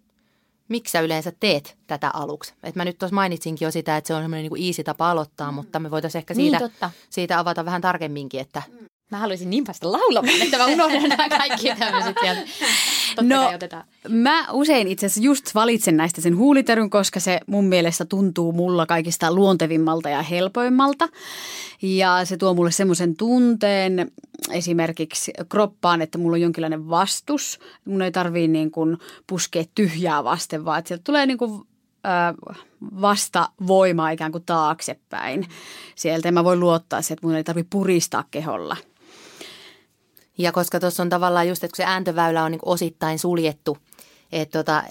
miksi 0.70 0.92
sä 0.92 1.00
yleensä 1.00 1.32
teet 1.40 1.78
tätä 1.88 2.10
aluksi? 2.14 2.54
Et 2.64 2.76
mä 2.76 2.86
nyt 2.86 2.98
tuossa 2.98 3.16
mainitsinkin 3.16 3.66
jo 3.66 3.72
sitä, 3.72 3.98
että 3.98 4.08
se 4.08 4.14
on 4.14 4.24
semmoinen 4.24 4.52
niin 4.52 4.68
easy 4.68 4.84
tapa 4.84 5.12
aloittaa, 5.12 5.52
mutta 5.52 5.80
me 5.80 5.92
voitaisiin 5.92 6.20
ehkä 6.20 6.34
Niin, 6.34 6.52
siitä, 6.52 6.60
totta. 6.70 6.92
siitä 7.10 7.40
avata 7.40 7.66
vähän 7.66 7.82
tarkemminkin, 7.82 8.40
että 8.40 8.62
Mä 9.12 9.18
haluaisin 9.18 9.50
niin 9.50 9.64
päästä 9.64 9.92
laulamaan, 9.92 10.42
että 10.42 10.58
mä 10.58 10.66
unohdan 10.66 11.10
nämä 11.10 11.30
kaikki 11.30 11.76
tämmöiset 11.80 12.16
sieltä. 12.22 12.42
Totta 13.16 13.36
No, 13.36 13.50
otetaan. 13.56 13.84
Mä 14.10 14.52
usein 14.52 14.88
itse 14.88 15.06
asiassa 15.06 15.24
just 15.24 15.56
valitsen 15.56 15.98
näistä 15.98 16.22
sen 16.22 16.38
huulitäryn, 16.38 16.90
koska 16.90 17.20
se 17.20 17.40
mun 17.48 17.66
mielestä 17.66 18.06
tuntuu 18.06 18.52
mulla 18.52 18.86
kaikista 18.86 19.34
luontevimmalta 19.34 20.10
ja 20.10 20.22
helpoimmalta. 20.22 21.08
Ja 21.82 22.26
se 22.26 22.38
tuo 22.38 22.54
mulle 22.54 22.72
semmoisen 22.72 23.16
tunteen 23.16 24.12
esimerkiksi 24.52 25.34
kroppaan, 25.50 26.02
että 26.02 26.18
mulla 26.18 26.36
on 26.36 26.42
jonkinlainen 26.42 26.90
vastus. 26.90 27.60
Mun 27.86 28.02
ei 28.02 28.12
tarvii 28.12 28.48
niin 28.48 28.72
kuin 28.72 28.98
puskea 29.28 29.64
tyhjää 29.76 30.24
vasten, 30.24 30.66
vaan 30.66 30.80
että 30.80 30.88
sieltä 30.88 31.04
tulee 31.04 31.26
niin 31.26 31.38
kuin 31.38 31.62
vasta 33.02 33.50
voimaa 33.68 34.10
ikään 34.10 34.32
kuin 34.32 34.44
taaksepäin 34.46 35.48
sieltä. 35.96 36.28
Ja 36.28 36.32
mä 36.32 36.44
voin 36.44 36.60
luottaa 36.60 37.02
siihen, 37.02 37.14
että 37.14 37.28
mun 37.28 37.36
ei 37.36 37.44
tarvitse 37.44 37.68
puristaa 37.70 38.24
keholla. 38.32 38.78
Ja 40.40 40.52
koska 40.52 40.80
tuossa 40.80 41.04
on 41.04 41.10
tavallaan 41.10 41.48
just, 41.48 41.64
että 41.64 41.76
kun 41.76 41.84
se 41.86 41.92
ääntöväylä 41.92 42.44
on 42.44 42.52
niin 42.52 42.60
osittain 42.66 43.20
suljettu, 43.20 43.78
että 44.32 44.60
tota, 44.60 44.84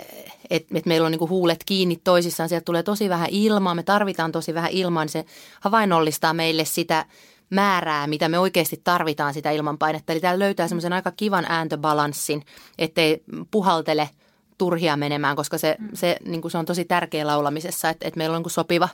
et, 0.50 0.66
et 0.74 0.86
meillä 0.86 1.06
on 1.06 1.12
niin 1.12 1.28
huulet 1.28 1.64
kiinni 1.66 1.96
toisissaan, 1.96 2.48
sieltä 2.48 2.64
tulee 2.64 2.82
tosi 2.82 3.08
vähän 3.08 3.28
ilmaa, 3.30 3.74
me 3.74 3.82
tarvitaan 3.82 4.32
tosi 4.32 4.54
vähän 4.54 4.70
ilmaa, 4.70 5.04
niin 5.04 5.12
se 5.12 5.24
havainnollistaa 5.60 6.34
meille 6.34 6.64
sitä 6.64 7.06
määrää, 7.50 8.06
mitä 8.06 8.28
me 8.28 8.38
oikeasti 8.38 8.80
tarvitaan 8.84 9.34
sitä 9.34 9.50
ilmanpainetta. 9.50 10.12
Eli 10.12 10.20
täällä 10.20 10.44
löytää 10.44 10.68
semmoisen 10.68 10.92
aika 10.92 11.12
kivan 11.16 11.46
ääntöbalanssin, 11.48 12.42
ettei 12.78 13.22
puhaltele 13.50 14.10
turhia 14.58 14.96
menemään, 14.96 15.36
koska 15.36 15.58
se, 15.58 15.76
mm. 15.78 15.88
se, 15.94 16.16
niin 16.24 16.50
se 16.50 16.58
on 16.58 16.66
tosi 16.66 16.84
tärkeä 16.84 17.26
laulamisessa, 17.26 17.88
että, 17.90 18.08
että 18.08 18.18
meillä 18.18 18.36
on 18.36 18.42
niin 18.42 18.50
sopiva, 18.50 18.88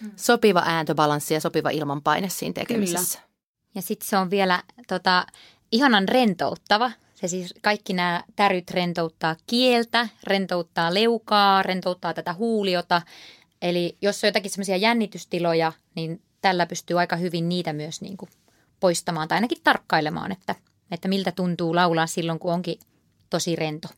mm. 0.00 0.10
sopiva 0.16 0.62
ääntöbalanssi 0.66 1.34
ja 1.34 1.40
sopiva 1.40 1.70
ilmanpaine 1.70 2.28
siinä 2.28 2.52
tekemisessä. 2.52 3.18
Kyllä. 3.18 3.32
Ja 3.74 3.82
sitten 3.82 4.08
se 4.08 4.16
on 4.16 4.30
vielä 4.30 4.62
tota, 4.88 5.26
ihanan 5.72 6.08
rentouttava. 6.08 6.90
Se 7.14 7.28
siis 7.28 7.54
kaikki 7.62 7.92
nämä 7.92 8.24
täryt 8.36 8.70
rentouttaa 8.70 9.36
kieltä, 9.46 10.08
rentouttaa 10.24 10.94
leukaa, 10.94 11.62
rentouttaa 11.62 12.14
tätä 12.14 12.34
huuliota. 12.34 13.02
Eli 13.62 13.96
jos 14.00 14.24
on 14.24 14.28
jotakin 14.28 14.50
semmoisia 14.50 14.76
jännitystiloja, 14.76 15.72
niin 15.94 16.20
tällä 16.40 16.66
pystyy 16.66 16.98
aika 16.98 17.16
hyvin 17.16 17.48
niitä 17.48 17.72
myös 17.72 18.00
niin 18.00 18.16
kuin 18.16 18.30
poistamaan 18.80 19.28
tai 19.28 19.36
ainakin 19.36 19.58
tarkkailemaan, 19.64 20.32
että, 20.32 20.54
että 20.90 21.08
miltä 21.08 21.32
tuntuu 21.32 21.74
laulaa 21.74 22.06
silloin, 22.06 22.38
kun 22.38 22.52
onkin 22.52 22.78
tosi 23.30 23.56
rento. 23.56 23.88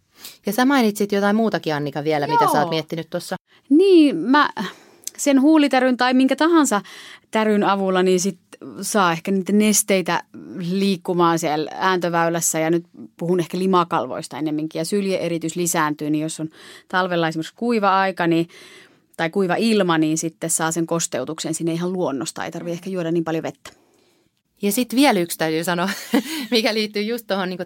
Ja 0.47 0.52
sä 0.52 0.64
mainitsit 0.64 1.12
jotain 1.12 1.37
muutakin 1.37 1.75
Annika 1.75 2.04
vielä, 2.04 2.26
Joo. 2.26 2.38
mitä 2.38 2.52
sä 2.52 2.61
oot 2.61 2.71
miettinyt 2.71 3.11
tuossa. 3.11 3.37
Niin, 3.69 4.16
mä 4.16 4.50
sen 5.16 5.40
huulitäryn 5.40 5.97
tai 5.97 6.14
minkä 6.14 6.37
tahansa 6.37 6.83
täryn 7.31 7.64
avulla, 7.64 8.02
niin 8.02 8.21
sit 8.21 8.38
saa 8.80 9.12
ehkä 9.12 9.30
niitä 9.30 9.52
nesteitä 9.52 10.23
liikkumaan 10.59 11.38
siellä 11.38 11.71
ääntöväylässä 11.75 12.59
ja 12.59 12.71
nyt 12.71 12.87
puhun 13.16 13.40
ehkä 13.40 13.59
limakalvoista 13.59 14.38
ennemminkin 14.38 14.78
ja 14.78 14.85
syljeeritys 14.85 15.56
lisääntyy, 15.56 16.11
niin 16.11 16.23
jos 16.23 16.40
on 16.40 16.49
talvella 16.88 17.28
esimerkiksi 17.28 17.54
kuiva 17.56 18.00
aika, 18.00 18.26
niin 18.26 18.49
tai 19.16 19.30
kuiva 19.30 19.54
ilma, 19.54 19.99
niin 19.99 20.18
sitten 20.18 20.50
saa 20.50 20.73
sen 20.73 20.87
kosteutuksen 20.87 21.54
sinne 21.54 21.73
ihan 21.73 21.92
luonnosta. 21.92 22.44
Ei 22.44 22.50
tarvitse 22.50 22.73
ehkä 22.73 22.90
juoda 22.90 23.11
niin 23.11 23.25
paljon 23.25 23.42
vettä. 23.42 23.71
Ja 24.62 24.73
sitten 24.73 24.97
vielä 24.97 25.21
yksi 25.21 25.38
täytyy 25.38 25.64
sanoa, 25.64 25.88
mikä 26.50 26.75
liittyy 26.75 27.02
just 27.02 27.26
tuohon 27.26 27.49
niin 27.49 27.59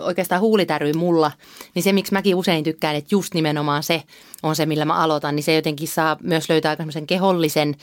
oikeastaan 0.00 0.40
huulitäryyn 0.40 0.98
mulla, 0.98 1.32
niin 1.74 1.82
se 1.82 1.92
miksi 1.92 2.12
mäkin 2.12 2.34
usein 2.34 2.64
tykkään, 2.64 2.96
että 2.96 3.14
just 3.14 3.34
nimenomaan 3.34 3.82
se 3.82 4.02
on 4.42 4.56
se, 4.56 4.66
millä 4.66 4.84
mä 4.84 4.94
aloitan, 4.94 5.36
niin 5.36 5.44
se 5.44 5.54
jotenkin 5.54 5.88
saa 5.88 6.16
myös 6.22 6.48
löytää 6.48 6.76
semmoisen 6.76 7.06
kehollisen 7.06 7.76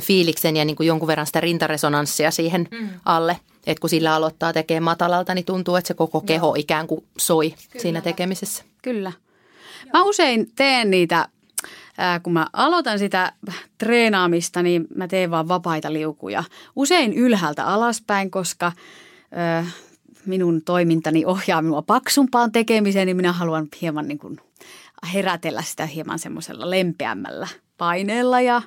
fiiliksen 0.00 0.56
ja 0.56 0.64
niin 0.64 0.76
kuin 0.76 0.86
jonkun 0.86 1.08
verran 1.08 1.26
sitä 1.26 1.40
rintaresonanssia 1.40 2.30
siihen 2.30 2.68
mm. 2.70 2.88
alle. 3.04 3.36
Että 3.66 3.80
kun 3.80 3.90
sillä 3.90 4.14
aloittaa 4.14 4.52
tekemään 4.52 4.82
matalalta, 4.82 5.34
niin 5.34 5.44
tuntuu, 5.44 5.76
että 5.76 5.88
se 5.88 5.94
koko 5.94 6.20
keho 6.20 6.46
Joo. 6.46 6.54
ikään 6.58 6.86
kuin 6.86 7.04
soi 7.18 7.50
Kyllä. 7.50 7.82
siinä 7.82 8.00
tekemisessä. 8.00 8.64
Kyllä. 8.82 9.12
Mä 9.92 10.04
usein 10.04 10.50
teen 10.56 10.90
niitä 10.90 11.28
kun 12.22 12.32
mä 12.32 12.46
aloitan 12.52 12.98
sitä 12.98 13.32
treenaamista, 13.78 14.62
niin 14.62 14.86
mä 14.94 15.08
teen 15.08 15.30
vaan 15.30 15.48
vapaita 15.48 15.92
liukuja. 15.92 16.44
Usein 16.76 17.12
ylhäältä 17.12 17.66
alaspäin, 17.66 18.30
koska 18.30 18.72
ää, 19.32 19.66
minun 20.26 20.62
toimintani 20.62 21.24
ohjaa 21.24 21.62
minua 21.62 21.82
paksumpaan 21.82 22.52
tekemiseen, 22.52 23.06
niin 23.06 23.16
minä 23.16 23.32
haluan 23.32 23.68
hieman 23.82 24.08
niin 24.08 24.18
kuin 24.18 24.40
herätellä 25.14 25.62
sitä 25.62 25.86
hieman 25.86 26.18
semmoisella 26.18 26.70
lempeämmällä 26.70 27.48
paineella 27.78 28.40
ja 28.40 28.62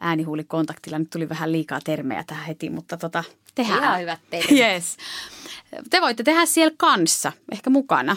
äänihuulikontaktilla. 0.00 0.98
Nyt 0.98 1.10
tuli 1.10 1.28
vähän 1.28 1.52
liikaa 1.52 1.80
termejä 1.84 2.24
tähän 2.26 2.46
heti, 2.46 2.70
mutta 2.70 2.96
tota, 2.96 3.24
tehdään. 3.54 3.82
Ihan 3.82 4.00
hyvät 4.00 4.20
termit. 4.30 4.50
Yes. 4.60 4.96
Te 5.90 6.00
voitte 6.00 6.22
tehdä 6.22 6.46
siellä 6.46 6.74
kanssa, 6.78 7.32
ehkä 7.52 7.70
mukana. 7.70 8.16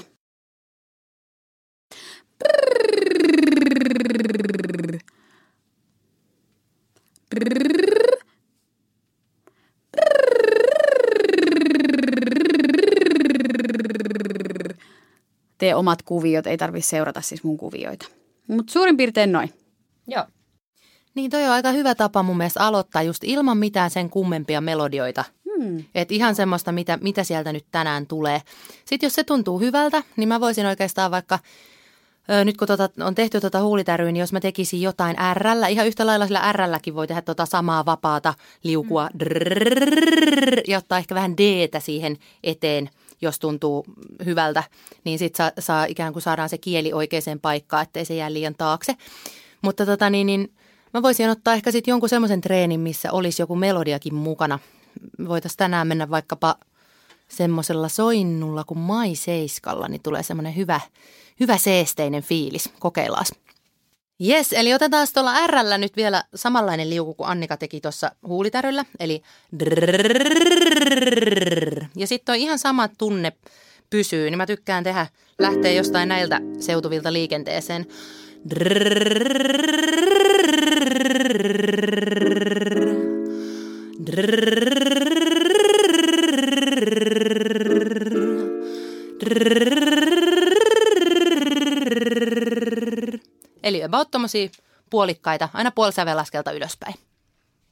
Tee 15.57 15.75
omat 15.75 16.01
kuviot, 16.01 16.47
ei 16.47 16.57
tarvitse 16.57 16.89
seurata 16.89 17.21
siis 17.21 17.43
mun 17.43 17.57
kuvioita. 17.57 18.05
Mutta 18.47 18.73
suurin 18.73 18.97
piirtein 18.97 19.31
noin. 19.31 19.53
Joo. 20.07 20.25
Niin 21.15 21.31
toi 21.31 21.45
on 21.45 21.51
aika 21.51 21.71
hyvä 21.71 21.95
tapa 21.95 22.23
mun 22.23 22.37
mielestä 22.37 22.65
aloittaa 22.67 23.03
just 23.03 23.23
ilman 23.23 23.57
mitään 23.57 23.89
sen 23.89 24.09
kummempia 24.09 24.61
melodioita. 24.61 25.23
Hmm. 25.45 25.83
Että 25.95 26.13
ihan 26.13 26.35
semmoista, 26.35 26.71
mitä, 26.71 26.97
mitä 27.01 27.23
sieltä 27.23 27.53
nyt 27.53 27.65
tänään 27.71 28.07
tulee. 28.07 28.41
Sitten 28.85 29.07
jos 29.07 29.13
se 29.15 29.23
tuntuu 29.23 29.59
hyvältä, 29.59 30.03
niin 30.15 30.29
mä 30.29 30.39
voisin 30.39 30.65
oikeastaan 30.65 31.11
vaikka 31.11 31.39
nyt 32.45 32.57
kun 32.57 32.67
tota, 32.67 32.89
on 32.99 33.15
tehty 33.15 33.41
tota 33.41 33.61
huulitäryä, 33.61 34.11
niin 34.11 34.19
jos 34.19 34.33
mä 34.33 34.39
tekisin 34.39 34.81
jotain 34.81 35.15
r 35.33 35.69
ihan 35.69 35.87
yhtä 35.87 36.05
lailla 36.05 36.27
sillä 36.27 36.51
r 36.51 36.59
voi 36.93 37.07
tehdä 37.07 37.21
tota 37.21 37.45
samaa 37.45 37.85
vapaata 37.85 38.33
liukua 38.63 39.09
mm. 39.13 39.19
drrrr, 39.19 40.61
ja 40.67 40.77
ottaa 40.77 40.97
ehkä 40.97 41.15
vähän 41.15 41.37
d 41.37 41.69
siihen 41.79 42.17
eteen, 42.43 42.89
jos 43.21 43.39
tuntuu 43.39 43.85
hyvältä, 44.25 44.63
niin 45.03 45.19
sitten 45.19 45.37
saa, 45.37 45.51
saa 45.59 45.85
ikään 45.85 46.13
kuin 46.13 46.23
saadaan 46.23 46.49
se 46.49 46.57
kieli 46.57 46.93
oikeaan 46.93 47.39
paikkaan, 47.41 47.83
ettei 47.83 48.05
se 48.05 48.15
jää 48.15 48.33
liian 48.33 48.55
taakse. 48.57 48.95
Mutta 49.61 49.85
tota 49.85 50.09
niin, 50.09 50.27
niin 50.27 50.51
mä 50.93 51.01
voisin 51.01 51.29
ottaa 51.29 51.53
ehkä 51.53 51.71
sitten 51.71 51.91
jonkun 51.91 52.09
semmoisen 52.09 52.41
treenin, 52.41 52.79
missä 52.79 53.11
olisi 53.11 53.41
joku 53.41 53.55
melodiakin 53.55 54.15
mukana. 54.15 54.59
Voitaisiin 55.27 55.57
tänään 55.57 55.87
mennä 55.87 56.09
vaikkapa 56.09 56.55
semmoisella 57.27 57.89
soinnulla 57.89 58.63
kuin 58.63 58.79
Mai 58.79 59.15
Seiskalla, 59.15 59.87
niin 59.87 60.01
tulee 60.01 60.23
semmoinen 60.23 60.55
hyvä, 60.55 60.81
hyvä 61.39 61.57
seesteinen 61.57 62.23
fiilis. 62.23 62.69
Kokeillaan. 62.79 63.25
Yes, 64.27 64.53
eli 64.53 64.73
otetaan 64.73 65.07
tuolla 65.13 65.47
r 65.47 65.77
nyt 65.77 65.95
vielä 65.95 66.23
samanlainen 66.35 66.89
liuku 66.89 67.13
kuin 67.13 67.29
Annika 67.29 67.57
teki 67.57 67.81
tuossa 67.81 68.11
huulitäryllä, 68.27 68.85
eli 68.99 69.21
ja 71.95 72.07
sitten 72.07 72.33
on 72.33 72.39
ihan 72.39 72.59
sama 72.59 72.87
tunne 72.87 73.33
pysyy, 73.89 74.29
niin 74.29 74.37
mä 74.37 74.45
tykkään 74.45 74.83
tehdä, 74.83 75.07
lähteä 75.39 75.71
jostain 75.71 76.09
näiltä 76.09 76.41
seutuvilta 76.59 77.13
liikenteeseen. 77.13 77.85
Eli 93.63 93.83
about 93.83 94.09
puolikkaita, 94.89 95.49
aina 95.53 95.71
puolisävelaskelta 95.71 96.51
ylöspäin. 96.51 96.95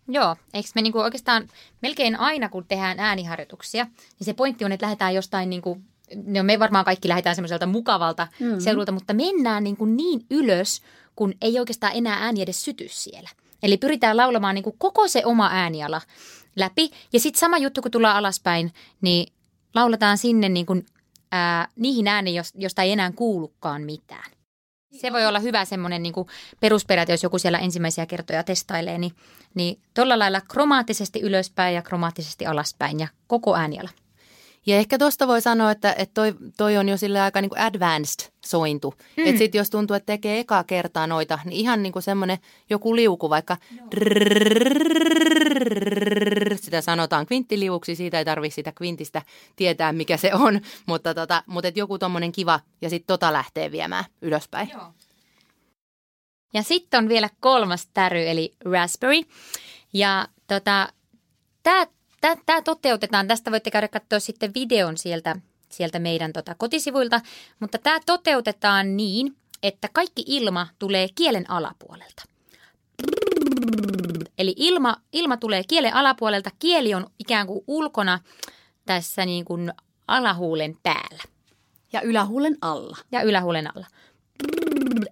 Joo, 0.08 0.36
eikö 0.54 0.70
me 0.76 0.82
niinku 0.82 1.00
oikeastaan 1.00 1.48
melkein 1.82 2.20
aina, 2.20 2.50
kun 2.50 2.66
tehdään 2.68 3.00
ääniharjoituksia, 3.00 3.84
niin 3.84 4.26
se 4.26 4.34
pointti 4.34 4.66
on, 4.66 4.72
että 4.72 4.86
lähdetään 4.86 5.16
jostain, 5.16 5.50
niinku, 5.50 5.82
no 6.16 6.44
me 6.44 6.60
varmaan 6.60 6.86
kaikki 6.86 7.08
lähdetään 7.08 7.36
semmoiselta 7.36 7.66
mukavalta 7.66 8.28
mm-hmm. 8.40 8.60
seudulta, 8.60 8.92
mutta 8.92 9.14
mennään 9.14 9.64
niinku 9.64 9.86
niin 9.86 10.26
ylös, 10.32 10.82
kun 11.16 11.34
ei 11.42 11.60
oikeastaan 11.60 11.94
enää 11.96 12.18
ääni 12.24 12.42
edes 12.42 12.66
syty 12.66 12.88
siellä. 12.90 13.30
Eli 13.64 13.78
pyritään 13.78 14.18
laulamaan 14.18 14.56
niinku 14.56 14.76
koko 14.78 15.08
se 15.08 15.26
oma 15.26 15.50
ääniala 15.54 16.02
läpi. 16.56 16.92
Ja 17.14 17.20
sitten 17.20 17.40
sama 17.40 17.58
juttu, 17.58 17.82
kun 17.82 17.92
tullaan 17.92 18.18
alaspäin, 18.18 18.74
niin 19.02 19.34
lauletaan 19.76 20.18
sinne 20.18 20.50
niinku, 20.50 20.82
ää, 21.32 21.68
niihin 21.76 22.08
ääniin, 22.08 22.44
josta 22.56 22.82
ei 22.82 22.92
enää 22.92 23.12
kuulukaan 23.12 23.82
mitään. 23.82 24.32
Se 24.92 25.14
voi 25.14 25.26
olla 25.26 25.40
hyvä 25.40 25.66
semmoinen 25.66 26.04
niin 26.04 26.14
perusperä, 26.60 27.06
jos 27.10 27.24
joku 27.24 27.40
siellä 27.40 27.58
ensimmäisiä 27.58 28.06
kertoja 28.06 28.44
testailee, 28.44 28.98
niin, 28.98 29.12
niin 29.54 29.80
tuolla 29.94 30.20
lailla 30.20 30.42
kromaattisesti 30.42 31.20
ylöspäin 31.22 31.76
ja 31.76 31.82
kromaattisesti 31.82 32.46
alaspäin 32.46 33.00
ja 33.00 33.08
koko 33.28 33.56
ääniala. 33.56 33.90
Ja 34.68 34.78
ehkä 34.78 34.98
tuosta 34.98 35.28
voi 35.28 35.42
sanoa, 35.42 35.72
että, 35.72 35.96
että 35.98 36.14
toi, 36.14 36.36
toi 36.58 36.78
on 36.78 36.90
jo 36.90 36.98
sille 36.98 37.22
aika 37.22 37.42
niin 37.42 37.50
kuin 37.50 37.62
advanced 37.62 38.32
sointu. 38.46 38.94
Mm. 39.18 39.26
Että 39.26 39.38
sitten 39.40 39.60
jos 39.60 39.70
tuntuu, 39.70 39.96
että 39.96 40.06
tekee 40.06 40.40
ekaa 40.40 40.64
kertaa 40.64 41.08
noita, 41.08 41.40
niin 41.46 41.60
ihan 41.60 41.84
niin 41.84 41.94
kuin 41.94 42.04
semmoinen 42.04 42.38
joku 42.70 42.96
liuku, 42.96 43.30
vaikka 43.30 43.58
sitä 46.56 46.82
sanotaan 46.82 47.26
kvinttiliuksi, 47.26 47.96
siitä 47.96 48.20
ei 48.20 48.26
tarvitse 48.26 48.56
sitä 48.56 48.72
kvintistä 48.72 49.22
tietää, 49.56 49.94
mikä 49.94 50.18
se 50.18 50.34
on, 50.34 50.62
mutta, 50.86 51.14
tota, 51.14 51.44
mutta 51.46 51.68
et 51.68 51.78
joku 51.78 52.00
tommonen 52.00 52.32
kiva 52.32 52.60
ja 52.82 52.90
sitten 52.90 53.08
tota 53.08 53.34
lähtee 53.34 53.72
viemään 53.72 54.06
ylöspäin. 54.22 54.70
Joo. 54.74 54.94
Ja 56.54 56.64
sitten 56.64 56.98
on 56.98 57.10
vielä 57.10 57.30
kolmas 57.40 57.88
täry, 57.94 58.28
eli 58.28 58.54
raspberry. 58.66 59.22
Ja 59.94 60.28
tota, 60.48 60.90
tämä 61.64 61.88
toteutetaan, 62.68 63.28
tästä 63.28 63.52
voitte 63.52 63.72
käydä 63.72 63.88
katsoa 63.88 64.20
sitten 64.20 64.54
videon 64.54 64.98
sieltä, 64.98 65.36
sieltä 65.70 66.00
meidän 66.00 66.34
tota 66.34 66.56
kotisivuilta, 66.56 67.22
mutta 67.60 67.78
tämä 67.78 68.00
toteutetaan 68.06 68.98
niin, 68.98 69.36
että 69.64 69.90
kaikki 69.94 70.24
ilma 70.28 70.68
tulee 70.80 71.08
kielen 71.16 71.50
alapuolelta. 71.50 72.24
Eli 74.38 74.54
ilma, 74.58 74.96
ilma 75.14 75.38
tulee 75.38 75.64
kielen 75.68 75.94
alapuolelta, 75.94 76.50
kieli 76.60 76.94
on 76.94 77.10
ikään 77.20 77.48
kuin 77.48 77.64
ulkona 77.68 78.20
tässä 78.86 79.26
niin 79.26 79.46
kuin 79.46 79.74
alahuulen 80.08 80.78
päällä 80.84 81.24
Ja 81.94 82.02
ylähuulen 82.02 82.58
alla. 82.62 82.98
ja 83.12 83.22
ylähuulen 83.22 83.76
alla. 83.76 83.88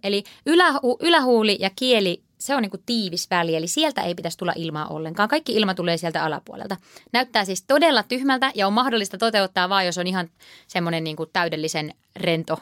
Eli 0.04 0.24
ylähu, 0.46 0.98
ylähuuli 1.02 1.58
ja 1.60 1.70
kieli, 1.76 2.24
se 2.46 2.56
on 2.56 2.62
niin 2.62 2.70
kuin 2.70 2.84
tiivis 2.86 3.30
väli, 3.30 3.56
eli 3.56 3.68
sieltä 3.68 4.02
ei 4.02 4.16
pitäisi 4.16 4.38
tulla 4.38 4.54
ilmaa 4.56 4.88
ollenkaan. 4.88 5.30
Kaikki 5.30 5.54
ilma 5.54 5.74
tulee 5.74 5.98
sieltä 5.98 6.24
alapuolelta. 6.24 6.78
Näyttää 7.14 7.46
siis 7.46 7.64
todella 7.68 8.04
tyhmältä 8.04 8.52
ja 8.56 8.68
on 8.68 8.74
mahdollista 8.74 9.18
toteuttaa 9.18 9.70
vaan, 9.70 9.86
jos 9.86 9.98
on 9.98 10.08
ihan 10.08 10.30
semmoinen 10.68 11.04
niin 11.04 11.16
kuin 11.16 11.30
täydellisen 11.34 11.94
rento, 12.16 12.60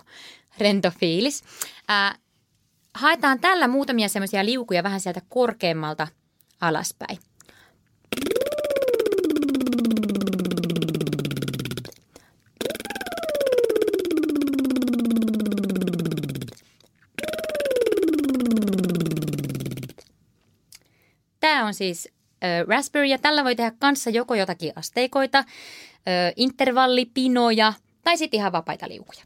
rento 0.58 0.92
fiilis. 1.00 1.44
Ää, 1.88 2.16
haetaan 2.94 3.40
tällä 3.40 3.68
muutamia 3.68 4.10
semmoisia 4.10 4.46
liukuja 4.46 4.84
vähän 4.84 5.00
sieltä 5.00 5.22
korkeammalta 5.30 6.08
alaspäin. 6.62 7.18
Tämä 21.64 21.68
on 21.68 21.74
siis 21.74 22.10
ö, 22.44 22.66
raspberry 22.68 23.06
ja 23.08 23.18
tällä 23.18 23.44
voi 23.44 23.56
tehdä 23.56 23.72
kanssa 23.80 24.10
joko 24.10 24.36
jotakin 24.36 24.74
asteikoita, 24.76 25.40
ö, 25.40 26.34
intervallipinoja 26.36 27.74
tai 28.04 28.18
sitten 28.18 28.38
ihan 28.38 28.52
vapaita 28.52 28.90
liukuja. 28.90 29.24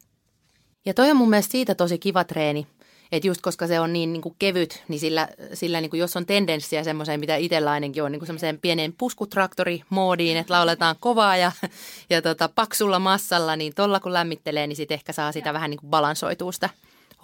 Ja 0.86 0.94
toi 0.94 1.12
on 1.12 1.17
mun 1.17 1.29
mielestä 1.29 1.51
siitä 1.51 1.75
tosi 1.75 1.98
kiva 1.98 2.24
treeni. 2.24 2.67
Että 3.12 3.27
just 3.27 3.41
koska 3.41 3.67
se 3.67 3.79
on 3.79 3.94
niin, 3.94 4.13
niin 4.13 4.22
kuin 4.22 4.36
kevyt, 4.39 4.84
niin 4.88 5.00
sillä, 5.00 5.27
sillä 5.53 5.82
niin 5.82 5.89
kuin 5.89 6.00
jos 6.00 6.17
on 6.17 6.25
tendenssiä 6.25 6.84
semmoiseen, 6.84 7.20
mitä 7.20 7.36
itsellä 7.36 7.72
ainakin 7.72 8.03
on, 8.03 8.12
niin 8.12 8.20
kuin 8.20 8.27
semmoiseen 8.27 8.60
pieneen 8.60 8.94
puskutraktorimoodiin, 8.98 10.38
että 10.38 10.53
lauletaan 10.53 10.96
kovaa 11.00 11.38
ja, 11.38 11.51
ja 12.10 12.22
tota, 12.22 12.50
paksulla 12.56 13.00
massalla, 13.00 13.56
niin 13.56 13.74
tolla 13.75 14.00
kun 14.00 14.13
lämmittelee, 14.13 14.67
niin 14.67 14.75
sitten 14.75 14.96
ehkä 14.96 15.13
saa 15.13 15.32
sitä 15.32 15.53
vähän 15.53 15.70
niin 15.70 15.79
kuin 15.79 15.89
balansoitua 15.89 16.51
sitä 16.51 16.70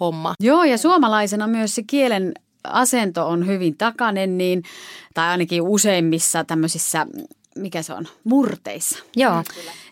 hommaa. 0.00 0.34
Joo, 0.40 0.64
ja 0.64 0.78
suomalaisena 0.78 1.46
myös 1.46 1.74
se 1.74 1.82
kielen 1.86 2.34
asento 2.64 3.28
on 3.28 3.46
hyvin 3.46 3.76
takainen, 3.76 4.38
niin, 4.38 4.62
tai 5.14 5.28
ainakin 5.28 5.62
useimmissa 5.62 6.44
tämmöisissä, 6.44 7.06
mikä 7.56 7.82
se 7.82 7.92
on, 7.92 8.08
murteissa. 8.24 8.98
Joo, 9.16 9.42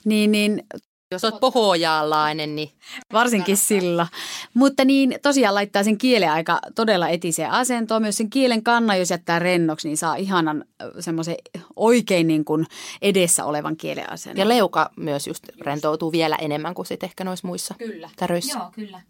Niin, 0.05 0.33
niin 0.33 0.63
Jos 1.11 1.25
olet 1.25 1.41
pohojaalainen, 1.41 2.57
niin 2.57 2.71
varsinkin 3.13 3.57
sillä. 3.57 4.07
Mutta 4.55 4.85
niin 4.85 5.15
tosiaan 5.23 5.55
laittaa 5.55 5.85
sen 5.85 5.99
kielen 5.99 6.33
aika 6.33 6.59
todella 6.75 7.09
etiseen 7.09 7.51
asentoon. 7.51 8.03
Myös 8.03 8.17
sen 8.17 8.31
kielen 8.31 8.63
kannan, 8.63 8.99
jos 8.99 9.11
jättää 9.11 9.39
rennoksi, 9.39 9.89
niin 9.89 9.97
saa 9.97 10.17
ihanan 10.17 10.65
semmoisen 11.01 11.37
oikein 11.77 12.27
niin 12.27 12.45
kuin 12.45 12.67
edessä 13.03 13.45
olevan 13.45 13.77
kielen 13.77 14.13
asennon. 14.13 14.39
ja 14.39 14.49
leuka 14.49 14.91
myös 14.97 15.27
just 15.27 15.45
rentoutuu 15.61 16.13
vielä 16.13 16.37
enemmän 16.37 16.75
kuin 16.75 16.87
sitten 16.87 17.07
ehkä 17.07 17.25
noissa 17.25 17.49
muissa 17.49 17.75
kyllä. 17.79 18.11
täröissä. 18.17 18.59
Joo, 18.59 18.71
kyllä. 18.75 19.01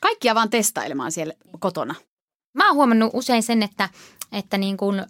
Kaikkia 0.00 0.34
vaan 0.34 0.50
testailemaan 0.50 1.12
siellä 1.12 1.34
kotona. 1.60 1.94
Mä 2.54 2.66
oon 2.66 2.76
huomannut 2.76 3.10
usein 3.12 3.42
sen, 3.42 3.62
että, 3.62 3.88
että 4.32 4.58
niin 4.58 4.76
kun, 4.76 5.00
ö, 5.00 5.06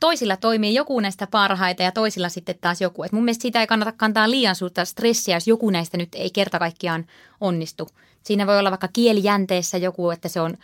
toisilla 0.00 0.36
toimii 0.36 0.74
joku 0.74 1.00
näistä 1.00 1.26
parhaita 1.26 1.82
ja 1.82 1.92
toisilla 1.92 2.28
sitten 2.28 2.58
taas 2.60 2.80
joku. 2.80 3.02
Et 3.02 3.12
mun 3.12 3.24
mielestä 3.24 3.42
siitä 3.42 3.60
ei 3.60 3.66
kannata 3.66 3.92
kantaa 3.92 4.30
liian 4.30 4.56
suurta 4.56 4.84
stressiä, 4.84 5.36
jos 5.36 5.48
joku 5.48 5.70
näistä 5.70 5.96
nyt 5.96 6.14
ei 6.14 6.30
kerta 6.30 6.58
kaikkiaan 6.58 7.06
onnistu. 7.40 7.88
Siinä 8.22 8.46
voi 8.46 8.58
olla 8.58 8.70
vaikka 8.70 8.88
kielijänteessä 8.92 9.78
joku, 9.78 10.10
että 10.10 10.28
se 10.28 10.40
on 10.40 10.56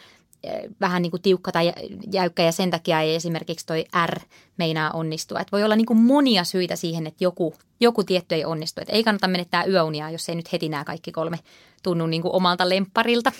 vähän 0.80 1.02
niin 1.02 1.10
kuin 1.10 1.22
tiukka 1.22 1.52
tai 1.52 1.72
jäykkä 2.12 2.42
ja 2.42 2.52
sen 2.52 2.70
takia 2.70 3.00
ei 3.00 3.14
esimerkiksi 3.14 3.66
toi 3.66 3.84
R 4.06 4.20
meinaa 4.56 4.90
onnistua. 4.90 5.40
Et 5.40 5.52
voi 5.52 5.62
olla 5.62 5.76
niin 5.76 5.86
kuin 5.86 5.98
monia 5.98 6.44
syitä 6.44 6.76
siihen, 6.76 7.06
että 7.06 7.24
joku, 7.24 7.54
joku 7.80 8.04
tietty 8.04 8.34
ei 8.34 8.44
onnistu. 8.44 8.80
Et 8.80 8.88
ei 8.90 9.04
kannata 9.04 9.28
menettää 9.28 9.64
yöunia, 9.64 10.10
jos 10.10 10.28
ei 10.28 10.34
nyt 10.34 10.52
heti 10.52 10.68
nämä 10.68 10.84
kaikki 10.84 11.12
kolme 11.12 11.38
tunnu 11.82 12.06
niin 12.06 12.22
kuin 12.22 12.34
omalta 12.34 12.68
lempparilta. 12.68 13.32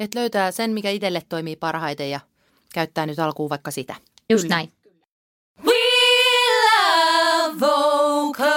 Että 0.00 0.18
löytää 0.18 0.50
sen, 0.50 0.70
mikä 0.70 0.90
itselle 0.90 1.22
toimii 1.28 1.56
parhaiten 1.56 2.10
ja 2.10 2.20
käyttää 2.74 3.06
nyt 3.06 3.18
alkuun 3.18 3.50
vaikka 3.50 3.70
sitä. 3.70 3.94
Just 4.30 4.48
näin. 4.48 4.72
We 5.64 5.74
love 6.64 7.60
vocals. 7.60 8.48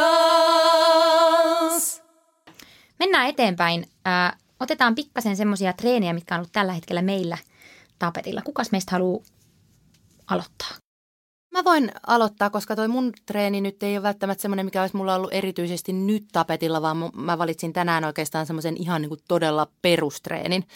Mennään 2.99 3.29
eteenpäin. 3.29 3.85
Ää, 4.05 4.37
otetaan 4.59 4.95
pikkasen 4.95 5.37
semmoisia 5.37 5.73
treenejä, 5.73 6.13
mitkä 6.13 6.35
on 6.35 6.39
ollut 6.39 6.51
tällä 6.51 6.73
hetkellä 6.73 7.01
meillä 7.01 7.37
tapetilla. 7.99 8.41
Kukas 8.41 8.71
meistä 8.71 8.91
haluaa 8.91 9.23
aloittaa? 10.27 10.69
Mä 11.51 11.63
voin 11.63 11.91
aloittaa, 12.07 12.49
koska 12.49 12.75
toi 12.75 12.87
mun 12.87 13.13
treeni 13.25 13.61
nyt 13.61 13.83
ei 13.83 13.97
ole 13.97 14.03
välttämättä 14.03 14.41
semmoinen, 14.41 14.65
mikä 14.65 14.81
olisi 14.81 14.95
mulla 14.95 15.15
ollut 15.15 15.33
erityisesti 15.33 15.93
nyt 15.93 16.25
tapetilla, 16.31 16.81
vaan 16.81 16.97
mä 17.15 17.37
valitsin 17.37 17.73
tänään 17.73 18.03
oikeastaan 18.03 18.45
semmoisen 18.45 18.77
ihan 18.77 19.01
niin 19.01 19.09
kuin 19.09 19.21
todella 19.27 19.67
perustreenin. 19.81 20.67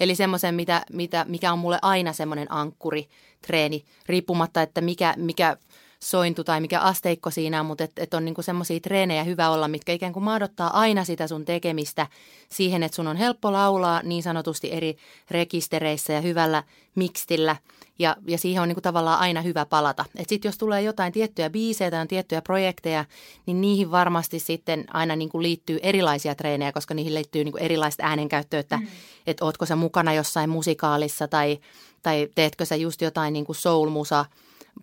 Eli 0.00 0.14
semmoisen, 0.14 0.54
mitä, 0.54 0.82
mitä, 0.92 1.24
mikä 1.28 1.52
on 1.52 1.58
mulle 1.58 1.78
aina 1.82 2.12
semmoinen 2.12 2.52
ankkuritreeni, 2.52 3.84
riippumatta, 4.06 4.62
että 4.62 4.80
mikä, 4.80 5.14
mikä 5.16 5.56
sointu 6.00 6.44
tai 6.44 6.60
mikä 6.60 6.80
asteikko 6.80 7.30
siinä 7.30 7.60
on, 7.60 7.66
mutta 7.66 7.84
että 7.84 8.02
et 8.02 8.14
on 8.14 8.24
niinku 8.24 8.42
semmoisia 8.42 8.80
treenejä 8.80 9.24
hyvä 9.24 9.50
olla, 9.50 9.68
mitkä 9.68 9.92
ikään 9.92 10.12
kuin 10.12 10.24
maadottaa 10.24 10.78
aina 10.78 11.04
sitä 11.04 11.26
sun 11.26 11.44
tekemistä 11.44 12.06
siihen, 12.48 12.82
että 12.82 12.96
sun 12.96 13.06
on 13.06 13.16
helppo 13.16 13.52
laulaa 13.52 14.02
niin 14.02 14.22
sanotusti 14.22 14.72
eri 14.72 14.96
rekistereissä 15.30 16.12
ja 16.12 16.20
hyvällä 16.20 16.62
mikstillä 16.94 17.56
ja, 18.00 18.16
ja 18.26 18.38
siihen 18.38 18.62
on 18.62 18.68
niinku 18.68 18.80
tavallaan 18.80 19.20
aina 19.20 19.42
hyvä 19.42 19.66
palata. 19.66 20.04
Et 20.16 20.28
sit 20.28 20.44
jos 20.44 20.58
tulee 20.58 20.82
jotain 20.82 21.12
tiettyjä 21.12 21.50
biisejä 21.50 21.90
tai 21.90 22.00
on 22.00 22.08
tiettyjä 22.08 22.42
projekteja, 22.42 23.04
niin 23.46 23.60
niihin 23.60 23.90
varmasti 23.90 24.38
sitten 24.38 24.84
aina 24.92 25.16
niinku 25.16 25.42
liittyy 25.42 25.78
erilaisia 25.82 26.34
treenejä, 26.34 26.72
koska 26.72 26.94
niihin 26.94 27.14
liittyy 27.14 27.44
niinku 27.44 27.58
erilaista 27.58 28.02
äänenkäyttöä, 28.04 28.60
että 28.60 28.76
mm. 28.76 28.86
et 29.26 29.42
ootko 29.42 29.66
sä 29.66 29.76
mukana 29.76 30.14
jossain 30.14 30.50
musikaalissa 30.50 31.28
tai, 31.28 31.58
tai 32.02 32.28
teetkö 32.34 32.64
sä 32.64 32.76
just 32.76 33.00
jotain 33.00 33.32
niinku 33.32 33.54
soul-musa 33.54 34.24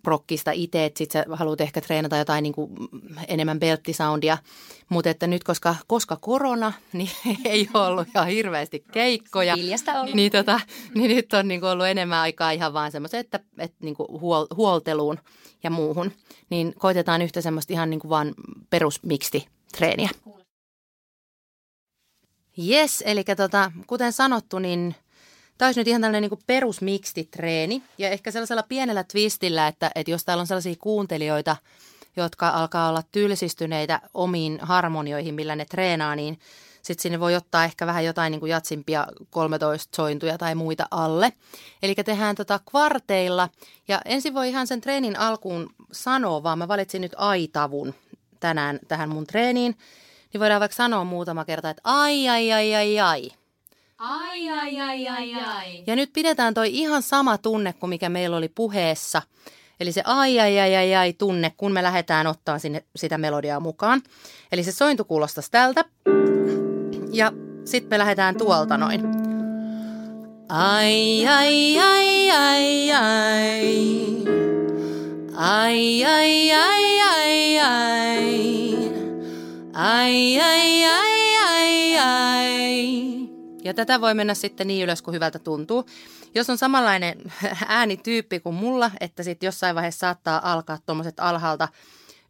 prokkista 0.02 0.50
itse, 0.50 0.84
että 0.84 0.98
sit 0.98 1.10
sä 1.10 1.24
haluat 1.30 1.60
ehkä 1.60 1.80
treenata 1.80 2.16
jotain 2.16 2.42
niin 2.42 2.52
kuin 2.52 2.70
enemmän 3.28 3.60
belttisoundia. 3.60 4.38
Mutta 4.88 5.10
että 5.10 5.26
nyt, 5.26 5.44
koska, 5.44 5.76
koska 5.86 6.16
korona, 6.20 6.72
niin 6.92 7.10
ei 7.44 7.68
ole 7.74 7.86
ollut 7.86 8.08
ihan 8.14 8.28
hirveästi 8.28 8.84
keikkoja. 8.92 9.56
Hiljasta 9.56 10.00
ollut. 10.00 10.14
Niin, 10.14 10.32
tota, 10.32 10.60
niin 10.94 11.16
nyt 11.16 11.32
on 11.32 11.48
niin 11.48 11.60
kuin 11.60 11.70
ollut 11.70 11.86
enemmän 11.86 12.18
aikaa 12.18 12.50
ihan 12.50 12.72
vaan 12.72 12.92
semmoisen, 12.92 13.20
että, 13.20 13.40
että 13.58 13.76
niin 13.84 13.94
kuin 13.94 14.20
huol, 14.20 14.46
huolteluun 14.56 15.18
ja 15.62 15.70
muuhun. 15.70 16.12
Niin 16.50 16.74
koitetaan 16.78 17.22
yhtä 17.22 17.40
semmoista 17.40 17.72
ihan 17.72 17.90
niin 17.90 18.00
kuin 18.00 18.08
vaan 18.08 18.34
perusmiksti 18.70 19.48
treeniä. 19.78 20.10
Yes, 22.68 23.02
eli 23.06 23.24
tota, 23.36 23.72
kuten 23.86 24.12
sanottu, 24.12 24.58
niin 24.58 24.94
Tämä 25.58 25.68
olisi 25.68 25.80
nyt 25.80 25.88
ihan 25.88 26.00
tällainen 26.00 26.30
niin 26.30 26.40
perusmikstitreeni 26.46 27.82
ja 27.98 28.10
ehkä 28.10 28.30
sellaisella 28.30 28.62
pienellä 28.62 29.04
twistillä, 29.04 29.68
että, 29.68 29.90
että 29.94 30.10
jos 30.10 30.24
täällä 30.24 30.40
on 30.40 30.46
sellaisia 30.46 30.74
kuuntelijoita, 30.78 31.56
jotka 32.16 32.48
alkaa 32.48 32.88
olla 32.88 33.02
tylsistyneitä 33.12 34.00
omiin 34.14 34.58
harmonioihin, 34.62 35.34
millä 35.34 35.56
ne 35.56 35.64
treenaa, 35.64 36.16
niin 36.16 36.38
sitten 36.82 37.02
sinne 37.02 37.20
voi 37.20 37.36
ottaa 37.36 37.64
ehkä 37.64 37.86
vähän 37.86 38.04
jotain 38.04 38.30
niin 38.30 38.40
kuin 38.40 38.50
jatsimpia 38.50 39.06
13 39.30 39.96
sointuja 39.96 40.38
tai 40.38 40.54
muita 40.54 40.86
alle. 40.90 41.32
Eli 41.82 41.94
tehdään 41.94 42.36
tota 42.36 42.60
kvarteilla 42.70 43.48
ja 43.88 44.00
ensin 44.04 44.34
voi 44.34 44.48
ihan 44.48 44.66
sen 44.66 44.80
treenin 44.80 45.18
alkuun 45.18 45.70
sanoa, 45.92 46.42
vaan 46.42 46.58
mä 46.58 46.68
valitsin 46.68 47.00
nyt 47.00 47.14
aitavun 47.16 47.94
tänään 48.40 48.78
tähän 48.88 49.08
mun 49.08 49.26
treeniin. 49.26 49.76
Niin 50.32 50.40
voidaan 50.40 50.60
vaikka 50.60 50.76
sanoa 50.76 51.04
muutama 51.04 51.44
kerta, 51.44 51.70
että 51.70 51.82
ai 51.84 52.28
ai 52.28 52.52
ai 52.52 52.74
ai 52.74 53.00
ai. 53.00 53.30
Ai, 53.98 54.48
ai, 54.50 54.80
ai, 54.80 55.08
ai, 55.08 55.34
ai. 55.34 55.82
Ja 55.86 55.96
nyt 55.96 56.12
pidetään 56.12 56.54
toi 56.54 56.68
ihan 56.72 57.02
sama 57.02 57.38
tunne 57.38 57.72
kuin 57.72 57.90
mikä 57.90 58.08
meillä 58.08 58.36
oli 58.36 58.48
puheessa. 58.48 59.22
Eli 59.80 59.92
se 59.92 60.02
ai 60.04 60.40
ai 60.40 60.60
ai 60.60 60.76
ai 60.76 60.94
ai 60.94 61.12
tunne, 61.12 61.52
kun 61.56 61.72
me 61.72 61.82
lähdetään 61.82 62.26
ottaa 62.26 62.58
sinne 62.58 62.84
sitä 62.96 63.18
melodiaa 63.18 63.60
mukaan. 63.60 64.02
Eli 64.52 64.64
se 64.64 64.72
sointu 64.72 65.04
kuulostaisi 65.04 65.50
tältä. 65.50 65.84
Ja 67.12 67.32
sitten 67.64 67.90
me 67.90 67.98
lähdetään 67.98 68.36
tuolta 68.36 68.76
noin. 68.76 69.02
Ai 70.48 71.26
ai 71.26 71.78
ai 71.78 72.30
ai 72.30 72.92
ai. 72.92 73.96
Ai 75.36 76.04
ai 76.04 76.52
ai 76.52 77.00
ai 77.00 77.60
ai. 77.60 78.78
Ai 79.74 80.40
ai 80.40 80.84
ai. 80.84 81.07
Ja 83.68 83.74
tätä 83.74 84.00
voi 84.00 84.14
mennä 84.14 84.34
sitten 84.34 84.66
niin 84.66 84.84
ylös 84.84 85.02
kuin 85.02 85.14
hyvältä 85.14 85.38
tuntuu. 85.38 85.86
Jos 86.34 86.50
on 86.50 86.58
samanlainen 86.58 87.18
äänityyppi 87.66 88.40
kuin 88.40 88.54
mulla, 88.54 88.90
että 89.00 89.22
sitten 89.22 89.46
jossain 89.46 89.74
vaiheessa 89.74 89.98
saattaa 89.98 90.52
alkaa 90.52 90.78
tuommoiset 90.86 91.20
alhaalta 91.20 91.68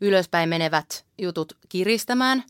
ylöspäin 0.01 0.49
menevät 0.49 1.05
jutut 1.19 1.57
kiristämään, 1.69 2.45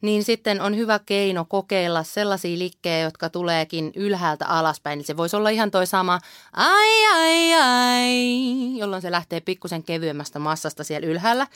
niin 0.00 0.24
sitten 0.24 0.60
on 0.60 0.76
hyvä 0.76 1.00
keino 1.06 1.44
kokeilla 1.44 2.02
sellaisia 2.02 2.58
liikkejä, 2.58 3.00
jotka 3.00 3.28
tuleekin 3.28 3.92
ylhäältä 3.96 4.46
alaspäin. 4.46 4.96
Eli 4.96 5.04
se 5.04 5.16
voisi 5.16 5.36
olla 5.36 5.48
ihan 5.48 5.70
toi 5.70 5.86
sama 5.86 6.20
ai 6.52 7.06
ai 7.06 7.54
ai, 7.54 8.78
jolloin 8.78 9.02
se 9.02 9.10
lähtee 9.10 9.40
pikkusen 9.40 9.82
kevyemmästä 9.82 10.38
massasta 10.38 10.84
siellä 10.84 11.08
ylhäällä. 11.08 11.46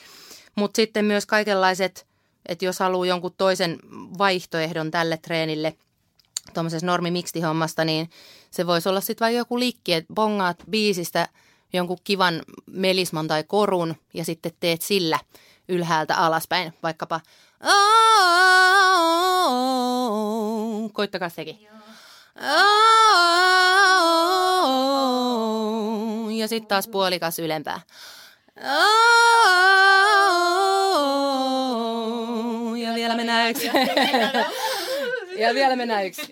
Mutta 0.55 0.75
sitten 0.75 1.05
myös 1.05 1.25
kaikenlaiset 1.25 2.07
että 2.47 2.65
jos 2.65 2.79
haluaa 2.79 3.05
jonkun 3.05 3.33
toisen 3.37 3.79
vaihtoehdon 4.17 4.91
tälle 4.91 5.17
treenille 5.17 5.77
tuommoisessa 6.53 6.85
normimikstihommasta, 6.85 7.85
niin 7.85 8.09
se 8.51 8.67
voisi 8.67 8.89
olla 8.89 9.01
sitten 9.01 9.25
vaikka 9.25 9.37
joku 9.37 9.59
liikki, 9.59 9.93
että 9.93 10.13
bongaat 10.13 10.57
biisistä 10.69 11.27
jonkun 11.73 11.97
kivan 12.03 12.41
melisman 12.65 13.27
tai 13.27 13.43
korun 13.43 13.95
ja 14.13 14.25
sitten 14.25 14.51
teet 14.59 14.81
sillä 14.81 15.19
ylhäältä 15.69 16.15
alaspäin, 16.15 16.73
vaikkapa 16.83 17.19
Koittakaa 20.93 21.29
sekin. 21.29 21.67
Ja 26.37 26.47
sitten 26.47 26.67
taas 26.67 26.87
puolikas 26.87 27.39
ylempää. 27.39 27.81
Ja 32.77 32.95
vielä 32.95 33.15
mennään 33.15 33.49
yksi. 33.49 33.69
Ja 35.37 35.53
vielä 35.53 35.75
mennään 35.75 36.05
yksi. 36.05 36.31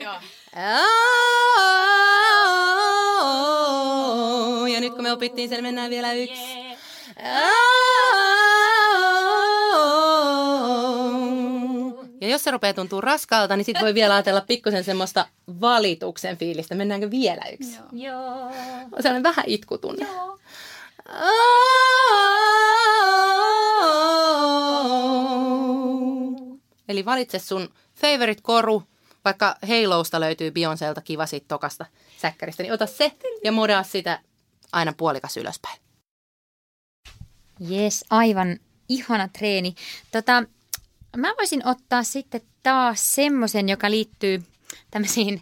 Ja 4.73 4.79
nyt 4.79 4.93
kun 4.93 5.03
me 5.03 5.11
opittiin 5.11 5.49
sen, 5.49 5.63
mennään 5.63 5.89
vielä 5.89 6.13
yksi. 6.13 6.55
Ja 12.21 12.27
jos 12.27 12.43
se 12.43 12.51
rupeaa 12.51 12.73
tuntua 12.73 13.01
raskaalta, 13.01 13.55
niin 13.55 13.65
sitten 13.65 13.83
voi 13.83 13.93
vielä 13.93 14.13
ajatella 14.13 14.41
pikkusen 14.41 14.83
semmoista 14.83 15.27
valituksen 15.61 16.37
fiilistä. 16.37 16.75
Mennäänkö 16.75 17.11
vielä 17.11 17.41
yksi? 17.59 17.79
Joo. 17.91 18.51
On 18.91 19.01
sellainen 19.01 19.23
vähän 19.23 19.45
itkutunne. 19.47 20.07
Joo. 20.07 20.39
Eli 26.89 27.05
valitse 27.05 27.39
sun 27.39 27.69
favorite 27.95 28.41
koru, 28.41 28.83
vaikka 29.25 29.55
Halosta 29.67 30.19
löytyy 30.19 30.51
Beyoncélta 30.51 31.01
kiva 31.03 31.25
siitä 31.25 31.45
tokasta 31.47 31.85
säkkäristä, 32.17 32.63
niin 32.63 32.73
ota 32.73 32.85
se 32.85 33.11
ja 33.43 33.51
modaa 33.51 33.83
sitä 33.83 34.19
aina 34.71 34.93
puolikas 34.97 35.37
ylöspäin. 35.37 35.79
Jes, 37.59 38.05
aivan 38.09 38.59
ihana 38.89 39.27
treeni. 39.27 39.75
Tota, 40.11 40.43
mä 41.17 41.33
voisin 41.37 41.67
ottaa 41.67 42.03
sitten 42.03 42.41
taas 42.63 43.15
semmoisen, 43.15 43.69
joka 43.69 43.91
liittyy 43.91 44.43
tämmöisiin, 44.91 45.41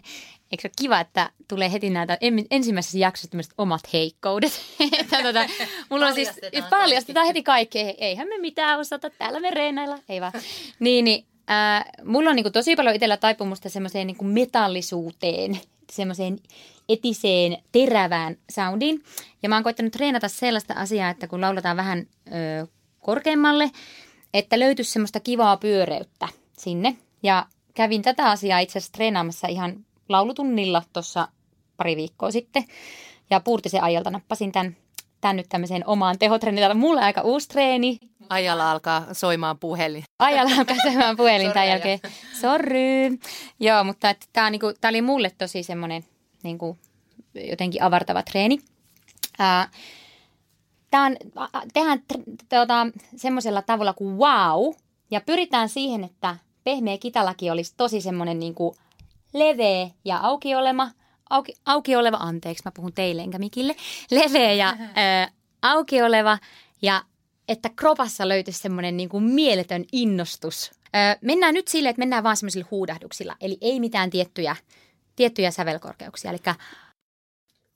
eikö 0.52 0.62
se 0.62 0.68
ole 0.68 0.72
kiva, 0.78 1.00
että 1.00 1.30
tulee 1.48 1.72
heti 1.72 1.90
näitä 1.90 2.18
ensimmäisessä 2.50 2.98
jaksossa 2.98 3.30
tämmöiset 3.30 3.54
omat 3.58 3.92
heikkoudet. 3.92 4.60
että 5.00 5.22
tota, 5.22 5.46
mulla 5.90 6.06
on 6.06 6.14
siis, 6.14 6.30
Paljastetaan 6.70 7.26
heti 7.26 7.42
kaikki. 7.42 7.78
Eihän 7.78 8.28
me 8.28 8.38
mitään 8.38 8.78
osata, 8.78 9.10
täällä 9.10 9.40
me 9.40 9.50
reenailla. 9.50 9.98
Ei 10.08 10.20
vaan. 10.20 10.32
niin, 10.78 11.04
niin 11.04 11.26
äh, 11.50 11.84
mulla 12.04 12.30
on 12.30 12.36
niinku 12.36 12.50
tosi 12.50 12.76
paljon 12.76 12.94
itsellä 12.94 13.16
taipumusta 13.16 13.68
semmoiseen 13.68 14.06
niinku 14.06 14.24
metallisuuteen, 14.24 15.58
semmoiseen 15.92 16.38
etiseen, 16.88 17.58
terävään 17.72 18.36
soundiin. 18.50 19.02
Ja 19.42 19.48
mä 19.48 19.56
oon 19.56 19.64
koittanut 19.64 19.92
treenata 19.92 20.28
sellaista 20.28 20.74
asiaa, 20.74 21.10
että 21.10 21.26
kun 21.26 21.40
lauletaan 21.40 21.76
vähän 21.76 22.06
ö, 22.26 22.66
korkeammalle, 23.00 23.70
että 24.34 24.58
löytyisi 24.58 24.92
semmoista 24.92 25.20
kivaa 25.20 25.56
pyöreyttä 25.56 26.28
sinne. 26.58 26.96
Ja 27.22 27.46
kävin 27.74 28.02
tätä 28.02 28.30
asiaa 28.30 28.58
itse 28.58 28.78
asiassa 28.78 28.92
treenaamassa 28.92 29.48
ihan 29.48 29.86
laulutunnilla 30.08 30.82
tuossa 30.92 31.28
pari 31.76 31.96
viikkoa 31.96 32.30
sitten. 32.30 32.64
Ja 33.30 33.40
Puurtisen 33.40 33.82
ajalta 33.82 34.10
nappasin 34.10 34.52
tämän, 34.52 34.76
tämän 35.24 35.36
nyt 35.36 35.48
tämmöiseen 35.48 35.86
omaan 35.86 36.18
tehotreeniin. 36.18 36.62
Tämä 36.62 36.70
on 36.70 36.78
mulle 36.78 37.00
aika 37.00 37.20
uusi 37.20 37.48
treeni. 37.48 37.98
Ajalla 38.28 38.70
alkaa 38.70 39.06
soimaan 39.12 39.58
puhelin. 39.58 40.04
Ajalla 40.18 40.54
alkaa 40.58 40.76
käymään 40.82 41.16
puhelin 41.16 41.52
tämän 41.52 41.68
jälkeen. 41.68 41.98
Sorry. 42.40 43.18
Joo, 43.60 43.84
mutta 43.84 44.14
tämä 44.32 44.50
niinku, 44.50 44.72
tää 44.80 44.88
oli 44.88 45.02
mulle 45.02 45.30
tosi 45.38 45.62
semmoinen 45.62 46.04
niinku, 46.42 46.76
jotenkin 47.34 47.82
avartava 47.82 48.22
treeni. 48.22 48.58
Ää, 49.38 49.68
Tämä 50.90 51.06
on, 51.06 51.16
a- 51.36 51.62
tehdään 51.72 52.02
tuota, 52.48 52.86
semmoisella 53.16 53.62
tavalla 53.62 53.92
kuin 53.92 54.18
wow. 54.18 54.74
Ja 55.10 55.20
pyritään 55.20 55.68
siihen, 55.68 56.04
että 56.04 56.36
pehmeä 56.64 56.98
kitalaki 56.98 57.50
olisi 57.50 57.74
tosi 57.76 58.00
semmoinen 58.00 58.38
niinku 58.38 58.76
leveä 59.34 59.88
ja 60.04 60.18
auki 60.18 60.54
oleva. 60.54 60.88
Auki, 61.30 61.54
auki 61.66 61.96
oleva, 61.96 62.16
anteeksi, 62.16 62.62
mä 62.64 62.72
puhun 62.72 62.92
teille 62.92 63.22
enkä 63.22 63.38
mikille. 63.38 63.76
Leveä 64.10 64.52
ja 64.52 64.76
ää, 64.94 65.30
auki 65.62 66.02
oleva 66.02 66.38
ja 66.82 67.02
että 67.48 67.70
kropassa 67.76 68.28
löytyisi 68.28 68.58
semmoinen 68.58 68.96
niinku 68.96 69.20
mieletön 69.20 69.84
innostus. 69.92 70.70
Öö, 70.96 71.18
mennään 71.20 71.54
nyt 71.54 71.68
sille, 71.68 71.88
että 71.88 72.00
mennään 72.00 72.24
vaan 72.24 72.36
semmoisilla 72.36 72.68
huudahduksilla. 72.70 73.36
Eli 73.40 73.58
ei 73.60 73.80
mitään 73.80 74.10
tiettyjä, 74.10 74.56
tiettyjä 75.16 75.50
sävelkorkeuksia. 75.50 76.30
Eli 76.30 76.38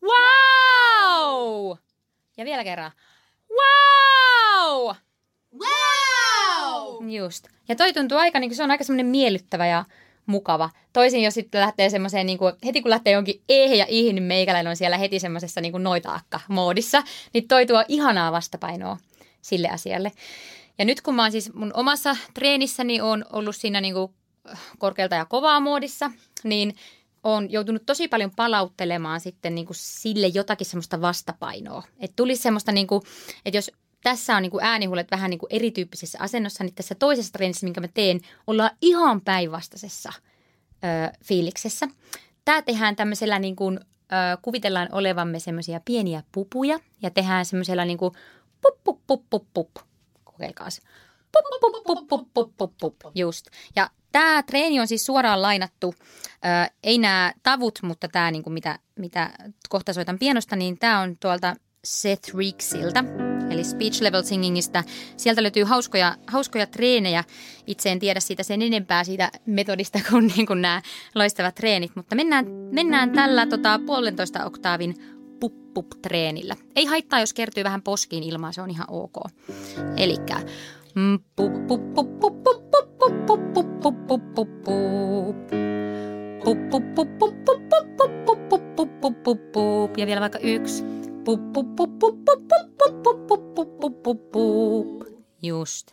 wow! 0.02 1.76
Ja 2.36 2.44
vielä 2.44 2.64
kerran. 2.64 2.92
Wow! 3.50 4.96
Wow! 5.54 7.10
Just. 7.10 7.48
Ja 7.68 7.76
toi 7.76 7.92
tuntuu 7.92 8.18
aika, 8.18 8.40
niin 8.40 8.54
se 8.54 8.62
on 8.62 8.70
aika 8.70 8.84
semmoinen 8.84 9.06
miellyttävä 9.06 9.66
ja 9.66 9.84
mukava. 10.28 10.70
Toisin 10.92 11.22
jos 11.22 11.34
sitten 11.34 11.60
lähtee 11.60 11.90
semmoiseen, 11.90 12.26
niin 12.26 12.38
kuin, 12.38 12.54
heti 12.64 12.82
kun 12.82 12.90
lähtee 12.90 13.12
jonkin 13.12 13.40
eh 13.48 13.72
ja 13.72 13.86
ih, 13.88 14.12
niin 14.14 14.22
meikäläinen 14.22 14.70
on 14.70 14.76
siellä 14.76 14.98
heti 14.98 15.20
semmoisessa 15.20 15.60
niin 15.60 15.82
noitaakka-moodissa. 15.82 17.02
Niin 17.34 17.48
toi 17.48 17.66
tuo 17.66 17.84
ihanaa 17.88 18.32
vastapainoa 18.32 18.96
sille 19.42 19.68
asialle. 19.68 20.12
Ja 20.78 20.84
nyt 20.84 21.00
kun 21.00 21.14
mä 21.14 21.22
oon 21.22 21.32
siis 21.32 21.54
mun 21.54 21.70
omassa 21.74 22.16
treenissäni 22.34 23.00
on 23.00 23.24
ollut 23.32 23.56
siinä 23.56 23.80
niin 23.80 23.94
kuin 23.94 24.12
korkealta 24.78 25.14
ja 25.14 25.24
kovaa 25.24 25.60
moodissa, 25.60 26.10
niin 26.44 26.74
on 27.24 27.52
joutunut 27.52 27.86
tosi 27.86 28.08
paljon 28.08 28.30
palauttelemaan 28.36 29.20
sitten 29.20 29.54
niin 29.54 29.66
kuin 29.66 29.76
sille 29.76 30.26
jotakin 30.26 30.66
semmoista 30.66 31.00
vastapainoa. 31.00 31.82
Että 32.00 32.16
tulisi 32.16 32.42
semmoista, 32.42 32.72
niin 32.72 32.86
kuin, 32.86 33.02
että 33.44 33.58
jos 33.58 33.70
tässä 34.02 34.36
on 34.36 34.42
niin 34.42 34.50
kuin 34.50 34.64
äänihuulet 34.64 35.10
vähän 35.10 35.30
niin 35.30 35.38
kuin 35.38 35.54
erityyppisessä 35.54 36.18
asennossa, 36.20 36.64
niin 36.64 36.74
tässä 36.74 36.94
toisessa 36.94 37.32
treenissä, 37.32 37.66
minkä 37.66 37.80
mä 37.80 37.88
teen, 37.88 38.20
ollaan 38.46 38.70
ihan 38.82 39.20
päinvastaisessa 39.20 40.12
ö, 40.84 41.12
fiiliksessä. 41.24 41.88
Tämä 42.44 42.62
tehdään 42.62 42.96
tämmöisellä 42.96 43.38
niin 43.38 43.56
kuin, 43.56 43.78
ö, 43.78 44.38
kuvitellaan 44.42 44.88
olevamme 44.92 45.38
semmoisia 45.38 45.80
pieniä 45.84 46.22
pupuja 46.32 46.78
ja 47.02 47.10
tehdään 47.10 47.44
semmoisella 47.44 47.84
niin 47.84 47.98
kuin 47.98 48.12
pup, 48.62 48.84
pup, 48.84 49.00
pup, 49.06 49.22
pup, 49.30 49.46
pup. 49.54 49.70
Kokeilkaas. 50.24 50.80
Pup, 51.32 51.60
pup, 51.60 51.84
pup, 51.86 52.08
pup, 52.08 52.28
pup, 52.34 52.52
pup, 52.56 52.72
pup. 52.80 53.12
Just. 53.14 53.46
Ja 53.76 53.90
tämä 54.12 54.42
treeni 54.42 54.80
on 54.80 54.88
siis 54.88 55.06
suoraan 55.06 55.42
lainattu, 55.42 55.94
ö, 55.98 56.72
ei 56.82 56.98
nämä 56.98 57.32
tavut, 57.42 57.78
mutta 57.82 58.08
tämä 58.08 58.30
niin 58.30 58.52
mitä, 58.52 58.78
mitä 58.98 59.30
kohta 59.68 59.92
soitan 59.92 60.18
pianosta, 60.18 60.56
niin 60.56 60.78
tämä 60.78 61.00
on 61.00 61.16
tuolta 61.20 61.56
Seth 61.84 62.34
Rigsiltä, 62.34 63.04
eli 63.50 63.64
Speech 63.64 64.02
Level 64.02 64.22
Singingistä. 64.22 64.84
Sieltä 65.16 65.42
löytyy 65.42 65.64
hauskoja, 65.64 66.16
hauskoja 66.26 66.66
treenejä. 66.66 67.24
Itse 67.66 67.90
en 67.90 67.98
tiedä 67.98 68.20
siitä 68.20 68.42
sen 68.42 68.62
enempää 68.62 69.04
siitä 69.04 69.30
metodista 69.46 69.98
kuin, 70.10 70.32
niin 70.36 70.46
kuin 70.46 70.62
nämä 70.62 70.82
loistavat 71.14 71.54
treenit, 71.54 71.96
mutta 71.96 72.16
mennään, 72.16 72.46
mennään 72.72 73.10
tällä 73.10 73.46
tota, 73.46 73.80
puolentoista 73.86 74.44
oktaavin 74.44 74.94
pup-pup-treenillä. 75.40 76.56
Ei 76.76 76.84
haittaa, 76.84 77.20
jos 77.20 77.34
kertyy 77.34 77.64
vähän 77.64 77.82
poskiin 77.82 78.22
ilmaa, 78.22 78.52
se 78.52 78.62
on 78.62 78.70
ihan 78.70 78.86
ok. 78.90 79.16
Eli 79.96 80.16
ja 89.96 90.06
vielä 90.06 90.20
vaikka 90.20 90.38
yksi. 90.38 90.97
Just. 95.42 95.88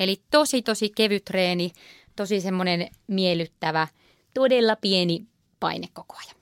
Eli 0.00 0.16
tosi 0.30 0.62
tosi 0.62 0.90
kevyt 0.96 1.24
treeni, 1.24 1.70
tosi 2.16 2.40
semmoinen 2.40 2.88
miellyttävä, 3.06 3.88
todella 4.34 4.76
pieni 4.76 5.26
paine 5.60 5.86
koko 5.92 6.16
ajan. 6.16 6.36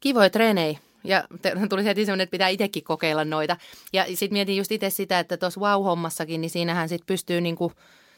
Kivoja 0.00 0.30
treenejä. 0.30 0.78
Ja 1.04 1.24
tuli 1.68 1.84
heti 1.84 2.04
semmoinen, 2.04 2.22
että 2.24 2.30
pitää 2.30 2.48
itsekin 2.48 2.84
kokeilla 2.84 3.24
noita. 3.24 3.56
Ja 3.92 4.04
sitten 4.04 4.32
mietin 4.32 4.56
just 4.56 4.72
itse 4.72 4.90
sitä, 4.90 5.18
että 5.18 5.36
tuossa 5.36 5.60
wow-hommassakin, 5.60 6.40
niin 6.40 6.50
siinähän 6.50 6.88
sitten 6.88 7.06
pystyy 7.06 7.40
niinku 7.40 7.72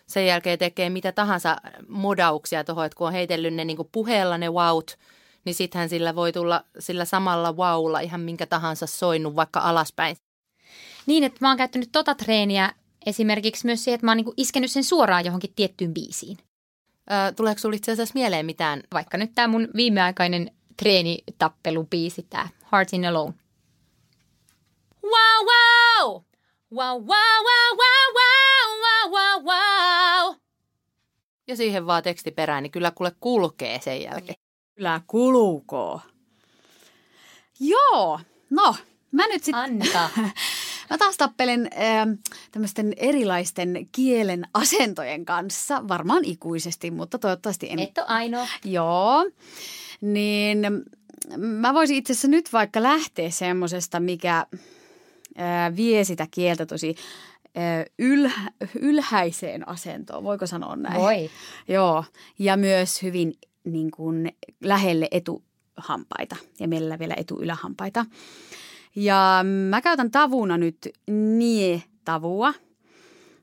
sen 0.06 0.26
jälkeen 0.26 0.58
tekemään 0.58 0.92
mitä 0.92 1.12
tahansa 1.12 1.56
modauksia 1.88 2.64
tuohon, 2.64 2.86
että 2.86 2.96
kun 2.96 3.06
on 3.06 3.12
heitellyt 3.12 3.54
ne 3.54 3.64
niinku 3.64 3.88
puheella 3.92 4.38
ne 4.38 4.48
wout, 4.48 4.98
niin 5.44 5.54
sittenhän 5.54 5.88
sillä 5.88 6.14
voi 6.14 6.32
tulla 6.32 6.64
sillä 6.78 7.04
samalla 7.04 7.52
wowlla 7.52 8.00
ihan 8.00 8.20
minkä 8.20 8.46
tahansa 8.46 8.86
soinnut 8.86 9.36
vaikka 9.36 9.60
alaspäin. 9.60 10.16
Niin, 11.06 11.24
että 11.24 11.38
mä 11.40 11.48
oon 11.48 11.56
käyttänyt 11.56 11.88
tota 11.92 12.14
treeniä 12.14 12.72
esimerkiksi 13.06 13.66
myös 13.66 13.84
siihen, 13.84 13.94
että 13.94 14.06
mä 14.06 14.10
oon 14.10 14.16
niinku 14.16 14.34
iskenyt 14.36 14.70
sen 14.70 14.84
suoraan 14.84 15.24
johonkin 15.24 15.52
tiettyyn 15.56 15.94
biisiin. 15.94 16.38
Ö, 16.38 17.32
tuleeko 17.32 17.58
sinulle 17.58 17.76
itse 17.76 17.92
asiassa 17.92 18.14
mieleen 18.14 18.46
mitään? 18.46 18.82
Vaikka 18.92 19.18
nyt 19.18 19.30
tämä 19.34 19.48
mun 19.48 19.68
viimeaikainen 19.76 20.50
treenitappelubiisi, 20.76 22.26
tämä 22.30 22.48
Heart 22.72 22.92
in 22.92 23.04
Alone. 23.04 23.34
Wow, 25.02 25.46
wow! 25.46 26.22
Wow, 26.74 27.02
wow, 27.02 27.44
wow, 27.46 27.76
wow, 27.76 28.14
wow, 28.14 28.80
wow, 28.80 29.12
wow, 29.12 29.44
wow. 29.44 30.36
Ja 31.46 31.56
siihen 31.56 31.86
vaan 31.86 32.02
teksti 32.02 32.30
perään, 32.30 32.62
niin 32.62 32.70
kyllä 32.70 32.90
kuule 32.90 33.12
kulkee 33.20 33.80
sen 33.80 34.02
jälkeen. 34.02 34.49
Kyllä 34.80 35.00
kulukoo. 35.06 36.00
Joo, 37.60 38.20
no 38.50 38.76
mä 39.10 39.28
nyt 39.28 39.44
sitten... 39.44 39.62
Annika. 39.62 40.08
Mä 40.90 40.98
taas 40.98 41.16
tappelen 41.16 41.70
äh, 41.72 42.18
tämmöisten 42.52 42.92
erilaisten 42.96 43.88
kielen 43.92 44.46
asentojen 44.54 45.24
kanssa, 45.24 45.88
varmaan 45.88 46.24
ikuisesti, 46.24 46.90
mutta 46.90 47.18
toivottavasti 47.18 47.70
en. 47.70 47.78
Et 47.78 47.98
ole 47.98 48.06
ainoa. 48.06 48.46
Joo, 48.64 49.30
niin 50.00 50.58
mä 51.36 51.74
voisin 51.74 51.96
itse 51.96 52.12
asiassa 52.12 52.28
nyt 52.28 52.52
vaikka 52.52 52.82
lähteä 52.82 53.30
semmoisesta, 53.30 54.00
mikä 54.00 54.38
äh, 54.38 55.76
vie 55.76 56.04
sitä 56.04 56.26
kieltä 56.30 56.66
tosi 56.66 56.94
äh, 57.58 57.84
yl, 57.98 58.28
ylhäiseen 58.80 59.68
asentoon, 59.68 60.24
voiko 60.24 60.46
sanoa 60.46 60.76
näin? 60.76 61.00
Voi. 61.00 61.30
Joo, 61.68 62.04
ja 62.38 62.56
myös 62.56 63.02
hyvin 63.02 63.34
niin 63.64 63.90
kuin, 63.90 64.32
lähelle 64.60 65.08
etuhampaita 65.10 66.36
ja 66.60 66.68
mielellä 66.68 66.98
vielä 66.98 67.14
etuylähampaita. 67.16 68.06
Ja 68.96 69.44
mä 69.68 69.80
käytän 69.80 70.10
tavuna 70.10 70.58
nyt 70.58 70.88
nie-tavua 71.10 72.54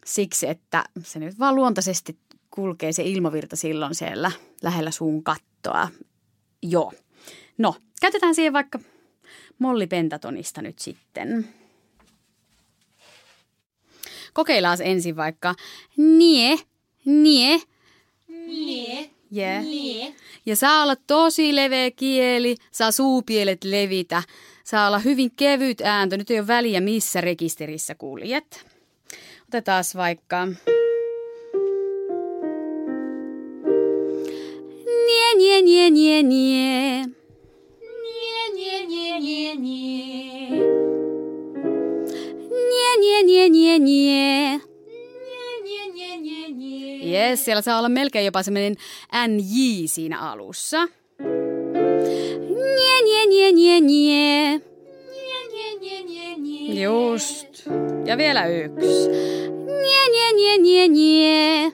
siksi, 0.06 0.48
että 0.48 0.84
se 1.04 1.20
nyt 1.20 1.40
vaan 1.40 1.56
luontaisesti 1.56 2.18
kulkee 2.52 2.92
se 2.92 3.04
ilmavirta 3.04 3.56
silloin 3.56 3.96
siellä 3.96 4.32
lähellä 4.64 4.92
suun 4.92 5.24
kattoa. 5.24 5.88
Joo. 6.62 6.94
No, 7.58 7.76
käytetään 8.02 8.36
siihen 8.36 8.54
vaikka 8.54 8.80
Molli 9.60 9.88
Pentatonista 9.88 10.62
nyt 10.62 10.80
sitten. 10.80 11.48
Kokeillaan 14.34 14.78
ensin 14.84 15.16
vaikka 15.16 15.56
nie, 15.98 16.60
nie. 17.06 17.62
Nie. 18.28 19.10
Yeah. 19.36 19.64
Nie. 19.64 20.14
Ja 20.46 20.56
saa 20.56 20.84
olla 20.84 20.96
tosi 20.96 21.56
leveä 21.56 21.92
kieli, 21.92 22.56
saa 22.72 22.92
suupielet 22.92 23.64
levitä, 23.64 24.24
saa 24.64 24.88
olla 24.88 25.00
hyvin 25.00 25.32
kevyt 25.36 25.82
ääntö. 25.82 26.18
Nyt 26.18 26.32
ei 26.32 26.40
ole 26.40 26.48
väliä, 26.48 26.82
missä 26.82 27.22
rekisterissä 27.22 27.96
kuljet. 27.96 28.66
Otetaan 29.48 29.84
vaikka... 29.96 30.48
Nie, 35.08 35.36
nie, 35.38 35.62
nie, 35.62 35.90
nie. 35.90 36.17
Nie. 47.28 47.32
Jes, 47.32 47.46
siellä 47.46 47.62
saa 47.62 47.78
olla 47.78 47.90
melkein 47.90 48.26
jopa 48.26 48.44
semmoinen 48.44 48.76
NJ 49.28 49.88
siinä 49.88 50.20
alussa. 50.20 50.88
Nie, 52.78 53.02
nie, 53.04 53.26
nie, 53.26 53.52
nie, 53.52 53.82
nie. 53.82 54.62
Just. 56.82 57.68
Ja 58.06 58.18
vielä 58.18 58.46
yksi. 58.46 59.10
Nie, 59.66 60.10
nie, 60.12 60.34
nie, 60.34 60.58
nie, 60.58 60.88
nie. 60.88 61.74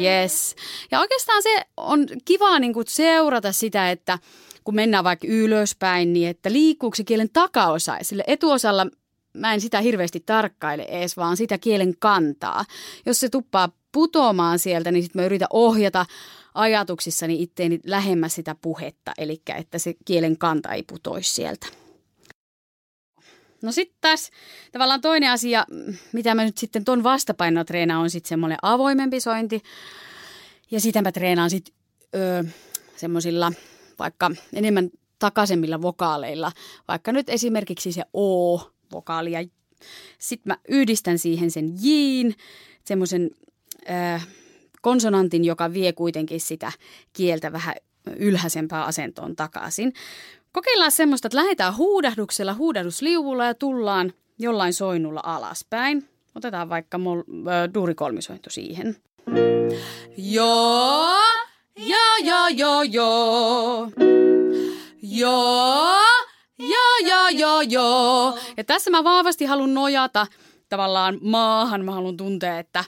Yes. 0.00 0.54
Ja 0.90 1.00
oikeastaan 1.00 1.42
se 1.42 1.64
on 1.76 2.06
kiva 2.24 2.58
niin 2.58 2.74
kuin 2.74 2.86
seurata 2.88 3.52
sitä, 3.52 3.90
että 3.90 4.18
kun 4.64 4.74
mennään 4.74 5.04
vaikka 5.04 5.26
ylöspäin, 5.30 6.12
niin 6.12 6.28
että 6.28 6.52
liikkuuko 6.52 6.94
se 6.94 7.04
kielen 7.04 7.30
takaosa. 7.32 7.96
Sille 8.02 8.24
etuosalla 8.26 8.86
mä 9.34 9.54
en 9.54 9.60
sitä 9.60 9.80
hirveästi 9.80 10.22
tarkkaile 10.26 10.82
edes, 10.82 11.16
vaan 11.16 11.36
sitä 11.36 11.58
kielen 11.58 11.94
kantaa. 11.98 12.64
Jos 13.06 13.20
se 13.20 13.28
tuppaa 13.28 13.68
putoamaan 13.92 14.58
sieltä, 14.58 14.92
niin 14.92 15.02
sitten 15.02 15.22
mä 15.22 15.26
yritän 15.26 15.48
ohjata 15.50 16.06
ajatuksissani 16.54 17.42
itteeni 17.42 17.80
lähemmäs 17.86 18.34
sitä 18.34 18.56
puhetta, 18.62 19.12
eli 19.18 19.42
että 19.58 19.78
se 19.78 19.94
kielen 20.04 20.38
kanta 20.38 20.72
ei 20.72 20.82
putoisi 20.82 21.34
sieltä. 21.34 21.66
No 23.62 23.72
sitten 23.72 23.98
taas 24.00 24.30
tavallaan 24.72 25.00
toinen 25.00 25.30
asia, 25.30 25.66
mitä 26.12 26.34
mä 26.34 26.44
nyt 26.44 26.58
sitten 26.58 26.84
ton 26.84 27.02
vastapainoa 27.02 27.64
treenaan, 27.64 28.02
on 28.02 28.10
sitten 28.10 28.28
semmoinen 28.28 28.58
avoimempi 28.62 29.20
sointi. 29.20 29.62
Ja 30.70 30.80
sitä 30.80 31.02
mä 31.02 31.12
treenaan 31.12 31.50
sitten 31.50 31.74
öö, 32.14 32.44
semmoisilla 32.96 33.52
vaikka 33.98 34.30
enemmän 34.52 34.90
takaisemmilla 35.18 35.82
vokaaleilla. 35.82 36.52
Vaikka 36.88 37.12
nyt 37.12 37.28
esimerkiksi 37.28 37.92
se 37.92 38.02
O-vokaali. 38.14 38.79
Ja 39.30 39.44
sitten 40.18 40.50
mä 40.50 40.56
yhdistän 40.68 41.18
siihen 41.18 41.50
sen 41.50 41.72
jiin, 41.82 42.34
semmoisen 42.84 43.30
öö, 43.90 44.18
konsonantin, 44.82 45.44
joka 45.44 45.72
vie 45.72 45.92
kuitenkin 45.92 46.40
sitä 46.40 46.72
kieltä 47.12 47.52
vähän 47.52 47.74
ylhäisempään 48.16 48.86
asentoon 48.86 49.36
takaisin. 49.36 49.92
Kokeillaan 50.52 50.92
semmoista, 50.92 51.28
että 51.28 51.38
lähdetään 51.38 51.76
huudahduksella, 51.76 52.54
huudahdusliuvulla 52.54 53.44
ja 53.44 53.54
tullaan 53.54 54.12
jollain 54.38 54.72
soinnulla 54.72 55.20
alaspäin. 55.24 56.08
Otetaan 56.34 56.68
vaikka 56.68 56.98
mol, 56.98 57.18
äh, 57.18 57.74
duurikolmisointu 57.74 58.50
siihen. 58.50 58.96
Joo, 60.16 61.18
ja 61.76 62.18
ja 62.24 62.48
ja 62.48 62.84
joo. 62.84 63.90
Joo, 65.02 65.96
ja 66.60 67.08
ja 67.08 67.30
ja 67.30 67.62
joo. 67.62 68.38
Ja 68.56 68.64
tässä 68.64 68.90
mä 68.90 69.04
vahvasti 69.04 69.44
haluan 69.44 69.74
nojata 69.74 70.26
tavallaan 70.68 71.18
maahan. 71.22 71.84
Mä 71.84 71.92
haluan 71.92 72.16
tuntea, 72.16 72.58
että 72.58 72.84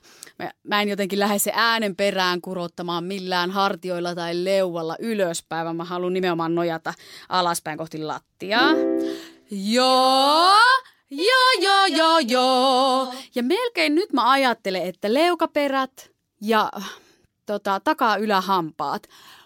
mä, 0.64 0.82
en 0.82 0.88
jotenkin 0.88 1.18
lähde 1.18 1.38
se 1.38 1.52
äänen 1.54 1.96
perään 1.96 2.40
kurottamaan 2.40 3.04
millään 3.04 3.50
hartioilla 3.50 4.14
tai 4.14 4.44
leualla 4.44 4.96
ylöspäin, 4.98 5.64
vaan 5.64 5.76
mä 5.76 5.84
haluan 5.84 6.12
nimenomaan 6.12 6.54
nojata 6.54 6.94
alaspäin 7.28 7.78
kohti 7.78 7.98
lattiaa. 7.98 8.70
Joo, 9.50 10.56
joo, 11.10 11.50
joo, 11.60 11.86
joo, 11.86 12.18
joo. 12.18 13.14
Ja 13.34 13.42
melkein 13.42 13.94
nyt 13.94 14.12
mä 14.12 14.30
ajattelen, 14.30 14.82
että 14.82 15.14
leukaperät 15.14 16.10
ja 16.40 16.70
tota, 17.46 17.80
takaa-ylähampaat 17.84 19.02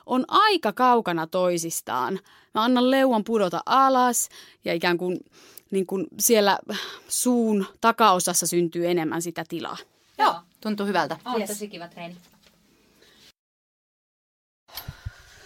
on 0.07 0.25
aika 0.29 0.73
kaukana 0.73 1.27
toisistaan. 1.27 2.21
Mä 2.55 2.65
annan 2.65 2.91
leuan 2.91 3.25
pudota 3.25 3.63
alas 3.67 4.29
ja 4.65 4.75
ikään 4.75 4.99
kuin, 4.99 5.19
niin 5.71 5.87
kuin 5.87 6.07
siellä 6.19 6.59
suun 7.09 7.67
takaosassa 7.81 8.47
syntyy 8.47 8.91
enemmän 8.91 9.23
sitä 9.23 9.45
tilaa. 9.49 9.77
Joo, 10.19 10.35
tuntuu 10.61 10.87
hyvältä. 10.87 11.17
On 11.25 11.41
yes. 11.41 11.51
tosi 11.51 11.69
kiva 11.69 11.89
treeni. 11.89 12.17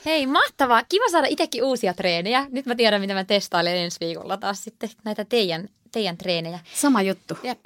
Hei, 0.05 0.27
mahtavaa. 0.27 0.83
Kiva 0.89 1.11
saada 1.11 1.27
itsekin 1.27 1.65
uusia 1.65 1.95
treenejä. 1.95 2.47
Nyt 2.51 2.67
mä 2.67 2.75
tiedän, 2.75 3.01
mitä 3.01 3.15
mä 3.15 3.25
testailen 3.25 3.77
ensi 3.77 3.97
viikolla 4.01 4.37
taas 4.37 4.65
sitten 4.65 4.91
näitä 5.05 5.25
teidän, 5.25 5.69
teidän 5.93 6.17
treenejä. 6.17 6.59
Sama 6.75 7.03
juttu. 7.03 7.39
Jep. 7.43 7.59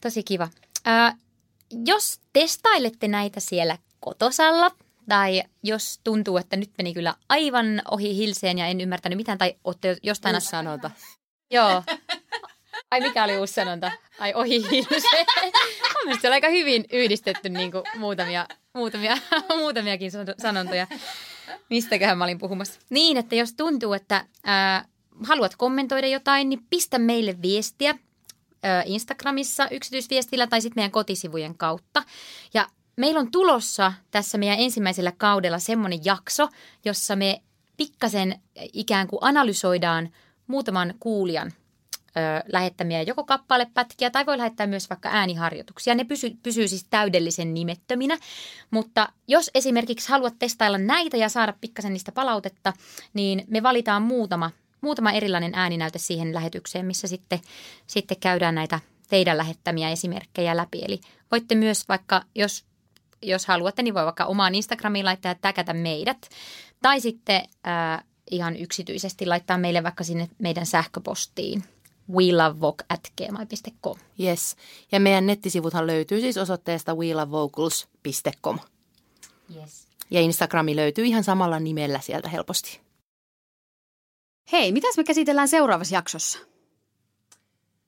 Tosi 0.00 0.22
kiva. 0.22 0.48
Ää, 0.84 1.16
jos 1.86 2.20
testailette 2.32 3.08
näitä 3.08 3.40
siellä 3.40 3.78
kotosalla, 4.00 4.70
tai 5.08 5.42
jos 5.62 6.00
tuntuu, 6.04 6.36
että 6.36 6.56
nyt 6.56 6.70
meni 6.78 6.94
kyllä 6.94 7.14
aivan 7.28 7.82
ohi 7.90 8.16
hilseen 8.16 8.58
ja 8.58 8.66
en 8.66 8.80
ymmärtänyt 8.80 9.16
mitään, 9.16 9.38
tai 9.38 9.54
olette 9.64 9.96
jostain... 10.02 10.34
Uusi 10.34 10.46
sanonta. 10.46 10.90
Joo. 11.50 11.82
Ai 12.90 13.00
mikä 13.00 13.24
oli 13.24 13.38
uusi 13.38 13.54
sanonta? 13.54 13.92
Ai 14.18 14.34
ohi 14.34 14.70
hilseen. 14.70 15.26
Mun 15.42 16.04
mielestä 16.04 16.22
se 16.22 16.28
oli 16.28 16.34
aika 16.34 16.48
hyvin 16.48 16.84
yhdistetty 16.92 17.48
niin 17.48 17.72
kuin 17.72 17.84
muutamia, 17.96 18.46
muutamia, 18.74 19.16
muutamiakin 19.48 20.10
sanontoja. 20.42 20.86
Mistäköhän 21.70 22.18
mä 22.18 22.24
olin 22.24 22.38
puhumassa? 22.38 22.80
Niin, 22.90 23.16
että 23.16 23.34
jos 23.34 23.54
tuntuu, 23.54 23.92
että 23.92 24.24
ää, 24.44 24.84
haluat 25.24 25.56
kommentoida 25.56 26.06
jotain, 26.06 26.48
niin 26.48 26.66
pistä 26.70 26.98
meille 26.98 27.42
viestiä 27.42 27.98
ää, 28.62 28.82
Instagramissa 28.86 29.68
yksityisviestillä 29.68 30.46
tai 30.46 30.60
sitten 30.60 30.80
meidän 30.80 30.90
kotisivujen 30.90 31.58
kautta. 31.58 32.02
Ja 32.54 32.68
meillä 32.98 33.20
on 33.20 33.30
tulossa 33.30 33.92
tässä 34.10 34.38
meidän 34.38 34.58
ensimmäisellä 34.58 35.12
kaudella 35.16 35.58
semmoinen 35.58 36.04
jakso, 36.04 36.48
jossa 36.84 37.16
me 37.16 37.42
pikkasen 37.76 38.40
ikään 38.72 39.06
kuin 39.06 39.18
analysoidaan 39.22 40.08
muutaman 40.46 40.94
kuulijan 41.00 41.52
ö, 42.16 42.20
lähettämiä 42.52 43.02
joko 43.02 43.24
kappalepätkiä 43.24 44.10
tai 44.10 44.26
voi 44.26 44.38
lähettää 44.38 44.66
myös 44.66 44.90
vaikka 44.90 45.08
ääniharjoituksia. 45.12 45.94
Ne 45.94 46.04
pysy, 46.04 46.36
pysyy 46.42 46.68
siis 46.68 46.86
täydellisen 46.90 47.54
nimettöminä, 47.54 48.18
mutta 48.70 49.08
jos 49.28 49.50
esimerkiksi 49.54 50.08
haluat 50.08 50.34
testailla 50.38 50.78
näitä 50.78 51.16
ja 51.16 51.28
saada 51.28 51.54
pikkasen 51.60 51.92
niistä 51.92 52.12
palautetta, 52.12 52.72
niin 53.14 53.44
me 53.48 53.62
valitaan 53.62 54.02
muutama, 54.02 54.50
muutama 54.80 55.12
erilainen 55.12 55.54
ääninäyte 55.54 55.98
siihen 55.98 56.34
lähetykseen, 56.34 56.86
missä 56.86 57.08
sitten, 57.08 57.40
sitten 57.86 58.20
käydään 58.20 58.54
näitä 58.54 58.80
teidän 59.08 59.36
lähettämiä 59.36 59.90
esimerkkejä 59.90 60.56
läpi. 60.56 60.82
Eli 60.84 61.00
voitte 61.30 61.54
myös 61.54 61.88
vaikka, 61.88 62.22
jos, 62.34 62.64
jos 63.22 63.46
haluatte, 63.46 63.82
niin 63.82 63.94
voi 63.94 64.04
vaikka 64.04 64.24
omaan 64.24 64.54
Instagramiin 64.54 65.04
laittaa 65.04 65.30
ja 65.30 65.34
täkätä 65.40 65.72
meidät. 65.72 66.28
Tai 66.82 67.00
sitten 67.00 67.42
äh, 67.66 68.04
ihan 68.30 68.56
yksityisesti 68.56 69.26
laittaa 69.26 69.58
meille 69.58 69.82
vaikka 69.82 70.04
sinne 70.04 70.28
meidän 70.38 70.66
sähköpostiin 70.66 71.64
welovevok.gmail.com. 72.12 73.96
Yes. 74.20 74.56
Ja 74.92 75.00
meidän 75.00 75.26
nettisivuthan 75.26 75.86
löytyy 75.86 76.20
siis 76.20 76.36
osoitteesta 76.36 76.94
wheelovocals.com. 76.94 78.58
Yes. 79.56 79.88
Ja 80.10 80.20
Instagrami 80.20 80.76
löytyy 80.76 81.04
ihan 81.04 81.24
samalla 81.24 81.60
nimellä 81.60 82.00
sieltä 82.00 82.28
helposti. 82.28 82.80
Hei, 84.52 84.72
mitäs 84.72 84.96
me 84.96 85.04
käsitellään 85.04 85.48
seuraavassa 85.48 85.94
jaksossa? 85.94 86.38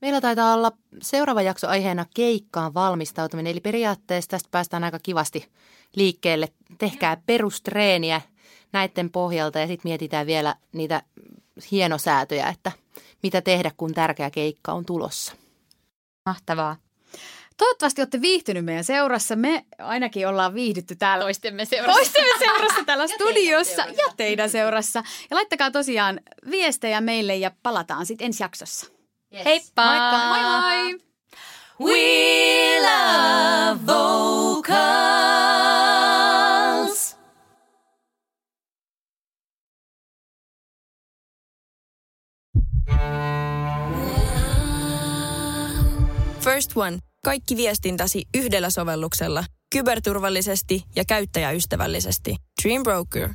Meillä 0.01 0.21
taitaa 0.21 0.55
olla 0.55 0.73
seuraava 1.03 1.43
jakso 1.43 1.69
aiheena 1.69 2.07
keikkaan 2.15 2.75
valmistautuminen, 2.75 3.51
eli 3.51 3.61
periaatteessa 3.61 4.31
tästä 4.31 4.49
päästään 4.51 4.85
aika 4.85 4.99
kivasti 5.03 5.49
liikkeelle. 5.97 6.49
Tehkää 6.79 7.17
perustreeniä 7.27 8.21
näiden 8.73 9.11
pohjalta 9.11 9.59
ja 9.59 9.67
sitten 9.67 9.89
mietitään 9.91 10.27
vielä 10.27 10.55
niitä 10.73 11.03
hienosäätöjä, 11.71 12.49
että 12.49 12.73
mitä 13.23 13.41
tehdä, 13.41 13.71
kun 13.77 13.95
tärkeä 13.95 14.31
keikka 14.31 14.73
on 14.73 14.85
tulossa. 14.87 15.33
Mahtavaa. 16.27 16.77
Toivottavasti 17.57 18.01
olette 18.01 18.21
viihtynyt 18.21 18.65
meidän 18.65 18.85
seurassa. 18.85 19.37
Me 19.37 19.65
ainakin 19.79 20.29
ollaan 20.29 20.55
viihdytty 20.55 20.97
täällä 20.97 21.25
Toistemme 21.25 21.65
seurassa. 21.65 21.93
toistemme 21.93 22.39
seurassa 22.39 22.85
täällä 22.85 23.07
studiossa 23.15 23.83
ja 23.83 24.13
teidän 24.17 24.51
seurassa. 24.51 25.03
Ja 25.31 25.35
laittakaa 25.37 25.71
tosiaan 25.71 26.21
viestejä 26.51 27.01
meille 27.01 27.37
ja 27.37 27.51
palataan 27.63 28.07
sitten 28.07 28.25
ensi 28.27 28.43
jaksossa. 28.43 28.87
Yes. 29.35 29.45
Heippa! 29.45 29.85
Moikka! 29.85 30.19
Moi 30.29 30.43
moi! 30.43 31.01
We 31.81 32.81
love 32.81 33.87
vocals. 33.87 35.21
First 46.41 46.77
One. 46.77 46.99
Kaikki 47.25 47.57
viestintäsi 47.57 48.23
yhdellä 48.35 48.71
sovelluksella. 48.71 49.45
Kyberturvallisesti 49.73 50.83
ja 50.97 51.05
käyttäjäystävällisesti. 51.05 52.37
Dream 52.63 52.83
Broker. 52.83 53.29